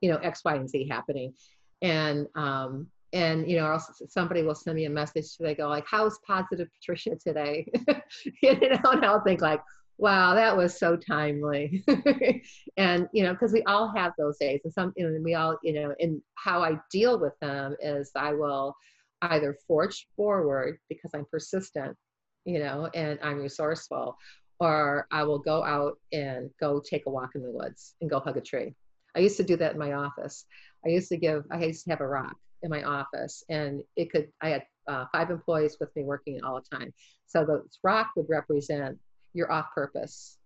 you 0.00 0.10
know, 0.10 0.18
X, 0.18 0.42
Y, 0.44 0.54
and 0.54 0.68
Z 0.68 0.86
happening 0.88 1.34
and 1.82 2.26
um, 2.36 2.86
and 3.12 3.50
you 3.50 3.58
know 3.58 3.78
somebody 4.08 4.42
will 4.42 4.54
send 4.54 4.76
me 4.76 4.86
a 4.86 4.90
message 4.90 5.36
they 5.38 5.54
go 5.54 5.68
like 5.68 5.84
how's 5.86 6.18
positive 6.26 6.68
patricia 6.74 7.16
today? 7.16 7.70
You 8.42 8.58
know 8.60 8.90
and 8.90 9.04
i'll 9.04 9.22
think 9.22 9.40
like 9.40 9.60
wow 9.98 10.34
that 10.34 10.56
was 10.56 10.78
so 10.78 10.96
timely. 10.96 11.84
And 12.76 13.08
you 13.12 13.24
know 13.24 13.32
because 13.32 13.52
we 13.52 13.62
all 13.64 13.92
have 13.94 14.12
those 14.18 14.38
days 14.38 14.60
and 14.64 14.72
some 14.72 14.92
you 14.96 15.08
know, 15.08 15.20
we 15.22 15.34
all 15.34 15.58
you 15.62 15.72
know 15.72 15.94
and 16.00 16.20
how 16.34 16.62
i 16.62 16.72
deal 16.90 17.18
with 17.18 17.32
them 17.40 17.76
is 17.80 18.10
i 18.16 18.32
will 18.32 18.74
either 19.22 19.56
forge 19.66 20.06
forward 20.16 20.78
because 20.88 21.10
i'm 21.14 21.26
persistent 21.30 21.96
you 22.44 22.58
know 22.58 22.88
and 22.94 23.18
i'm 23.22 23.38
resourceful 23.38 24.16
or 24.58 25.06
i 25.10 25.22
will 25.22 25.38
go 25.38 25.62
out 25.62 25.98
and 26.12 26.50
go 26.60 26.80
take 26.80 27.06
a 27.06 27.10
walk 27.10 27.30
in 27.34 27.42
the 27.42 27.50
woods 27.50 27.94
and 28.00 28.10
go 28.10 28.18
hug 28.20 28.36
a 28.36 28.40
tree 28.40 28.74
i 29.16 29.20
used 29.20 29.36
to 29.36 29.44
do 29.44 29.56
that 29.56 29.72
in 29.72 29.78
my 29.78 29.92
office 29.92 30.46
I 30.84 30.88
used 30.88 31.08
to 31.10 31.16
give, 31.16 31.44
I 31.50 31.64
used 31.64 31.84
to 31.84 31.90
have 31.90 32.00
a 32.00 32.08
rock 32.08 32.36
in 32.62 32.70
my 32.70 32.82
office 32.82 33.44
and 33.48 33.82
it 33.96 34.10
could, 34.10 34.28
I 34.40 34.50
had 34.50 34.62
uh, 34.88 35.04
five 35.12 35.30
employees 35.30 35.76
with 35.80 35.94
me 35.96 36.04
working 36.04 36.42
all 36.42 36.60
the 36.60 36.76
time. 36.76 36.92
So 37.26 37.44
the 37.44 37.62
rock 37.82 38.10
would 38.16 38.26
represent 38.28 38.98
your 39.32 39.50
off 39.50 39.66
purpose. 39.74 40.38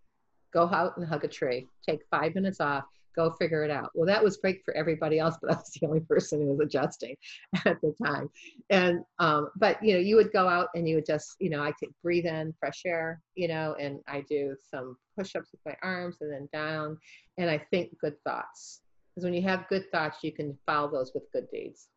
Go 0.53 0.69
out 0.69 0.97
and 0.97 1.07
hug 1.07 1.25
a 1.25 1.29
tree, 1.29 1.67
take 1.87 2.01
five 2.11 2.35
minutes 2.35 2.61
off, 2.61 2.85
go 3.17 3.33
figure 3.33 3.65
it 3.65 3.71
out. 3.71 3.91
Well, 3.95 4.07
that 4.07 4.23
was 4.23 4.37
great 4.37 4.63
for 4.65 4.75
everybody 4.77 5.19
else, 5.19 5.37
but 5.43 5.51
I 5.53 5.57
was 5.57 5.71
the 5.81 5.87
only 5.87 6.01
person 6.01 6.41
who 6.41 6.49
was 6.49 6.61
adjusting 6.61 7.17
at 7.65 7.81
the 7.81 7.95
time. 8.05 8.29
And, 8.71 9.01
um, 9.19 9.51
but 9.57 9.83
you 9.83 9.95
know, 9.95 10.01
you 10.01 10.17
would 10.17 10.33
go 10.33 10.49
out 10.49 10.69
and 10.75 10.89
you 10.89 10.97
would 10.97 11.07
just, 11.07 11.37
you 11.41 11.51
know, 11.51 11.63
I 11.63 11.73
could 11.73 11.91
breathe 12.03 12.27
in 12.27 12.55
fresh 12.61 12.83
air, 12.87 13.21
you 13.35 13.49
know, 13.49 13.75
and 13.81 14.01
I 14.07 14.25
do 14.29 14.55
some 14.71 14.97
push 15.19 15.35
ups 15.35 15.51
with 15.53 15.61
my 15.65 15.77
arms 15.83 16.19
and 16.21 16.33
then 16.33 16.49
down, 16.53 16.99
and 17.39 17.51
I 17.51 17.59
think 17.71 17.91
good 18.01 18.15
thoughts 18.25 18.83
because 19.17 19.25
when 19.25 19.35
you 19.35 19.43
have 19.43 19.67
good 19.69 19.91
thoughts, 19.91 20.19
you 20.23 20.31
can 20.31 20.59
follow 20.67 20.91
those 20.91 21.13
with 21.15 21.25
good 21.33 21.49
deeds. 21.51 21.89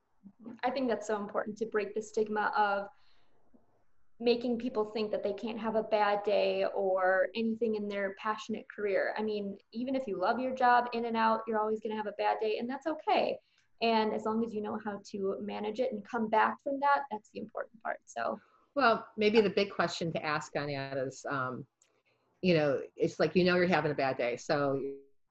I 0.64 0.70
think 0.70 0.88
that's 0.88 1.08
so 1.08 1.18
important 1.18 1.58
to 1.58 1.66
break 1.66 1.94
the 1.94 2.02
stigma 2.02 2.54
of 2.56 2.88
making 4.20 4.58
people 4.58 4.92
think 4.92 5.12
that 5.12 5.24
they 5.24 5.34
can't 5.34 5.60
have 5.60 5.76
a 5.76 5.84
bad 5.84 6.24
day 6.24 6.66
or 6.76 7.28
anything 7.36 7.76
in 7.76 7.88
their 7.88 8.16
passionate 8.22 8.66
career. 8.74 9.14
I 9.18 9.24
mean, 9.24 9.58
even 9.72 9.96
if 9.96 10.04
you 10.08 10.20
love 10.20 10.40
your 10.40 10.54
job 10.54 10.88
in 10.94 11.06
and 11.06 11.16
out, 11.16 11.42
you're 11.48 11.60
always 11.60 11.80
going 11.80 11.92
to 11.92 11.98
have 11.98 12.08
a 12.08 12.16
bad 12.18 12.38
day, 12.42 12.58
and 12.60 12.70
that's 12.70 12.86
okay. 12.86 13.38
And 13.82 14.14
as 14.14 14.26
long 14.26 14.44
as 14.46 14.54
you 14.54 14.62
know 14.62 14.78
how 14.84 15.00
to 15.12 15.38
manage 15.42 15.80
it 15.80 15.94
and 15.94 16.04
come 16.06 16.30
back 16.30 16.58
from 16.64 16.80
that, 16.82 17.04
that's 17.10 17.30
the 17.34 17.40
important 17.40 17.82
part. 17.82 18.00
So, 18.06 18.40
well, 18.76 19.06
maybe 19.16 19.40
the 19.40 19.50
big 19.50 19.72
question 19.72 20.12
to 20.14 20.26
ask 20.26 20.54
on 20.58 20.68
that 20.68 20.98
is, 20.98 21.26
um, 21.30 21.66
you 22.42 22.56
know, 22.56 22.80
it's 22.98 23.20
like 23.20 23.36
you 23.36 23.46
know 23.46 23.56
you're 23.56 23.68
having 23.68 23.92
a 23.92 23.96
bad 23.96 24.18
day, 24.18 24.36
so 24.36 24.82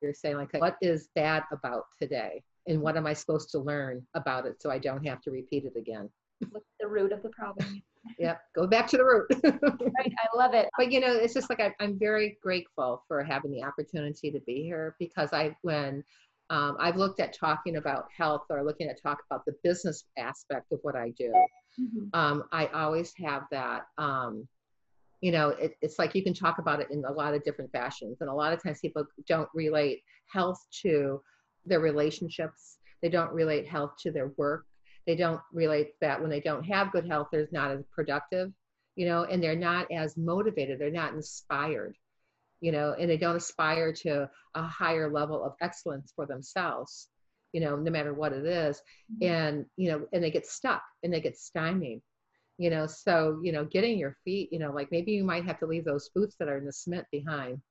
you're 0.01 0.15
saying 0.15 0.37
like 0.37 0.53
what 0.55 0.77
is 0.81 1.09
that 1.15 1.45
about 1.53 1.85
today 2.01 2.43
and 2.67 2.81
what 2.81 2.97
am 2.97 3.07
i 3.07 3.13
supposed 3.13 3.51
to 3.51 3.59
learn 3.59 4.07
about 4.15 4.47
it 4.47 4.61
so 4.61 4.71
i 4.71 4.79
don't 4.79 5.05
have 5.05 5.21
to 5.21 5.31
repeat 5.31 5.65
it 5.65 5.77
again 5.77 6.09
What's 6.51 6.71
the 6.79 6.87
root 6.87 7.13
of 7.13 7.23
the 7.23 7.31
problem 7.31 7.83
yeah 8.19 8.37
go 8.55 8.67
back 8.67 8.87
to 8.89 8.97
the 8.97 9.05
root. 9.05 9.27
Right 9.43 10.13
i 10.19 10.37
love 10.37 10.55
it. 10.55 10.69
But 10.77 10.93
you 10.93 11.01
know 11.01 11.13
it's 11.13 11.35
just 11.35 11.51
like 11.51 11.61
I, 11.61 11.75
i'm 11.81 11.99
very 11.99 12.39
grateful 12.43 13.05
for 13.09 13.23
having 13.23 13.51
the 13.51 13.65
opportunity 13.65 14.31
to 14.31 14.41
be 14.41 14.63
here 14.63 14.97
because 14.99 15.33
i 15.33 15.57
when 15.63 16.05
um, 16.51 16.77
i've 16.81 16.97
looked 16.97 17.21
at 17.21 17.33
talking 17.33 17.77
about 17.77 18.07
health 18.17 18.45
or 18.51 18.65
looking 18.65 18.89
at 18.89 19.01
talk 19.03 19.19
about 19.31 19.45
the 19.45 19.55
business 19.63 20.05
aspect 20.17 20.73
of 20.73 20.79
what 20.83 20.97
i 20.97 21.11
do 21.19 21.33
mm-hmm. 21.81 22.09
um, 22.13 22.45
i 22.53 22.67
always 22.69 23.13
have 23.19 23.43
that 23.51 23.87
um, 23.99 24.47
you 25.21 25.33
know 25.33 25.51
it, 25.51 25.77
it's 25.83 25.99
like 25.99 26.15
you 26.15 26.23
can 26.23 26.35
talk 26.35 26.59
about 26.59 26.81
it 26.81 26.91
in 26.91 27.05
a 27.05 27.13
lot 27.13 27.35
of 27.35 27.45
different 27.45 27.73
fashions. 27.73 28.19
And 28.21 28.31
a 28.31 28.35
lot 28.35 28.53
of 28.53 28.63
times 28.63 28.81
people 28.81 29.05
don't 29.27 29.49
relate 29.55 30.03
health 30.33 30.65
to 30.83 31.21
their 31.67 31.81
relationships. 31.81 32.79
They 33.03 33.09
don't 33.09 33.33
relate 33.33 33.67
health 33.67 33.93
to 34.03 34.11
their 34.11 34.29
work 34.37 34.65
they 35.09 35.17
don't 35.17 35.41
relate 35.55 35.93
that 36.03 36.21
when 36.21 36.29
they 36.29 36.41
don't 36.41 36.65
have 36.65 36.93
good 36.93 37.07
health 37.07 37.29
they're 37.33 37.49
not 37.51 37.71
as 37.71 37.83
productive 37.91 38.53
you 38.95 39.07
know 39.07 39.25
and 39.25 39.43
they're 39.43 39.57
not 39.57 39.91
as 39.91 40.19
motivated 40.19 40.79
they're 40.79 40.91
not 40.91 41.15
inspired 41.15 41.97
you 42.61 42.71
know 42.71 42.95
and 43.01 43.09
they 43.09 43.17
don't 43.17 43.37
aspire 43.37 43.91
to 43.91 44.29
a 44.55 44.63
higher 44.63 45.11
level 45.11 45.43
of 45.43 45.55
excellence 45.63 46.13
for 46.15 46.27
themselves 46.27 47.09
you 47.53 47.61
know 47.61 47.75
no 47.75 47.91
matter 47.91 48.13
what 48.13 48.35
it 48.35 48.45
is. 48.45 48.83
Mm-hmm. 49.11 49.33
and 49.33 49.67
you 49.77 49.91
know 49.91 50.07
and 50.13 50.23
they 50.23 50.31
get 50.31 50.47
stuck 50.47 50.83
and 51.03 51.13
they 51.13 51.23
get 51.23 51.39
stymied 51.39 52.03
you 52.59 52.69
know 52.69 52.87
so 52.87 53.41
you 53.43 53.51
know 53.51 53.65
getting 53.65 53.99
your 53.99 54.15
feet 54.27 54.53
you 54.53 54.59
know 54.59 54.73
like 54.73 54.93
maybe 54.93 55.13
you 55.13 55.25
might 55.25 55.47
have 55.47 55.59
to 55.61 55.67
leave 55.67 55.87
those 55.87 56.11
boots 56.15 56.37
that 56.39 56.49
are 56.49 56.59
in 56.59 56.67
the 56.67 56.73
cement 56.73 57.07
behind 57.11 57.63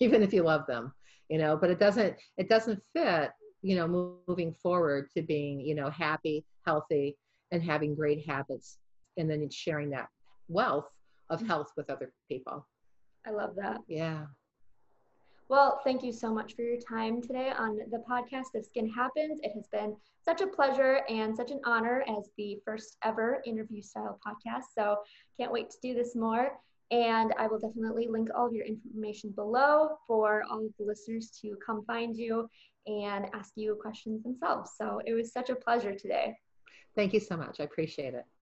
even 0.00 0.22
if 0.22 0.32
you 0.32 0.42
love 0.42 0.66
them 0.66 0.94
you 1.28 1.36
know 1.36 1.58
but 1.58 1.68
it 1.68 1.78
doesn't 1.78 2.16
it 2.38 2.48
doesn't 2.48 2.80
fit 2.94 3.32
you 3.60 3.76
know 3.76 4.16
moving 4.26 4.54
forward 4.62 5.10
to 5.14 5.20
being 5.20 5.60
you 5.60 5.74
know 5.74 5.90
happy 5.90 6.42
healthy 6.66 7.16
and 7.52 7.62
having 7.62 7.94
great 7.94 8.26
habits 8.26 8.78
and 9.16 9.28
then 9.30 9.48
sharing 9.50 9.90
that 9.90 10.08
wealth 10.48 10.88
of 11.28 11.38
mm-hmm. 11.38 11.48
health 11.48 11.72
with 11.76 11.90
other 11.90 12.12
people 12.28 12.66
i 13.26 13.30
love 13.30 13.54
that 13.56 13.78
yeah 13.88 14.24
well, 15.50 15.80
thank 15.82 16.04
you 16.04 16.12
so 16.12 16.32
much 16.32 16.54
for 16.54 16.62
your 16.62 16.78
time 16.78 17.20
today 17.20 17.50
on 17.58 17.76
the 17.90 18.04
podcast 18.08 18.54
of 18.54 18.64
Skin 18.64 18.88
Happens. 18.88 19.40
It 19.42 19.50
has 19.56 19.66
been 19.66 19.96
such 20.24 20.42
a 20.42 20.46
pleasure 20.46 21.00
and 21.08 21.36
such 21.36 21.50
an 21.50 21.58
honor 21.64 22.04
as 22.06 22.30
the 22.38 22.60
first 22.64 22.96
ever 23.02 23.42
interview 23.44 23.82
style 23.82 24.20
podcast. 24.24 24.66
So, 24.78 24.98
can't 25.36 25.50
wait 25.50 25.68
to 25.70 25.76
do 25.82 25.92
this 25.92 26.14
more. 26.14 26.52
And 26.92 27.34
I 27.36 27.48
will 27.48 27.58
definitely 27.58 28.06
link 28.06 28.28
all 28.32 28.46
of 28.46 28.52
your 28.52 28.64
information 28.64 29.32
below 29.32 29.98
for 30.06 30.44
all 30.48 30.64
of 30.64 30.72
the 30.78 30.84
listeners 30.84 31.32
to 31.42 31.56
come 31.66 31.84
find 31.84 32.16
you 32.16 32.48
and 32.86 33.26
ask 33.34 33.50
you 33.56 33.76
questions 33.82 34.22
themselves. 34.22 34.70
So, 34.78 35.00
it 35.04 35.14
was 35.14 35.32
such 35.32 35.50
a 35.50 35.56
pleasure 35.56 35.96
today. 35.96 36.36
Thank 36.94 37.12
you 37.14 37.20
so 37.20 37.36
much. 37.36 37.60
I 37.60 37.64
appreciate 37.64 38.14
it. 38.14 38.26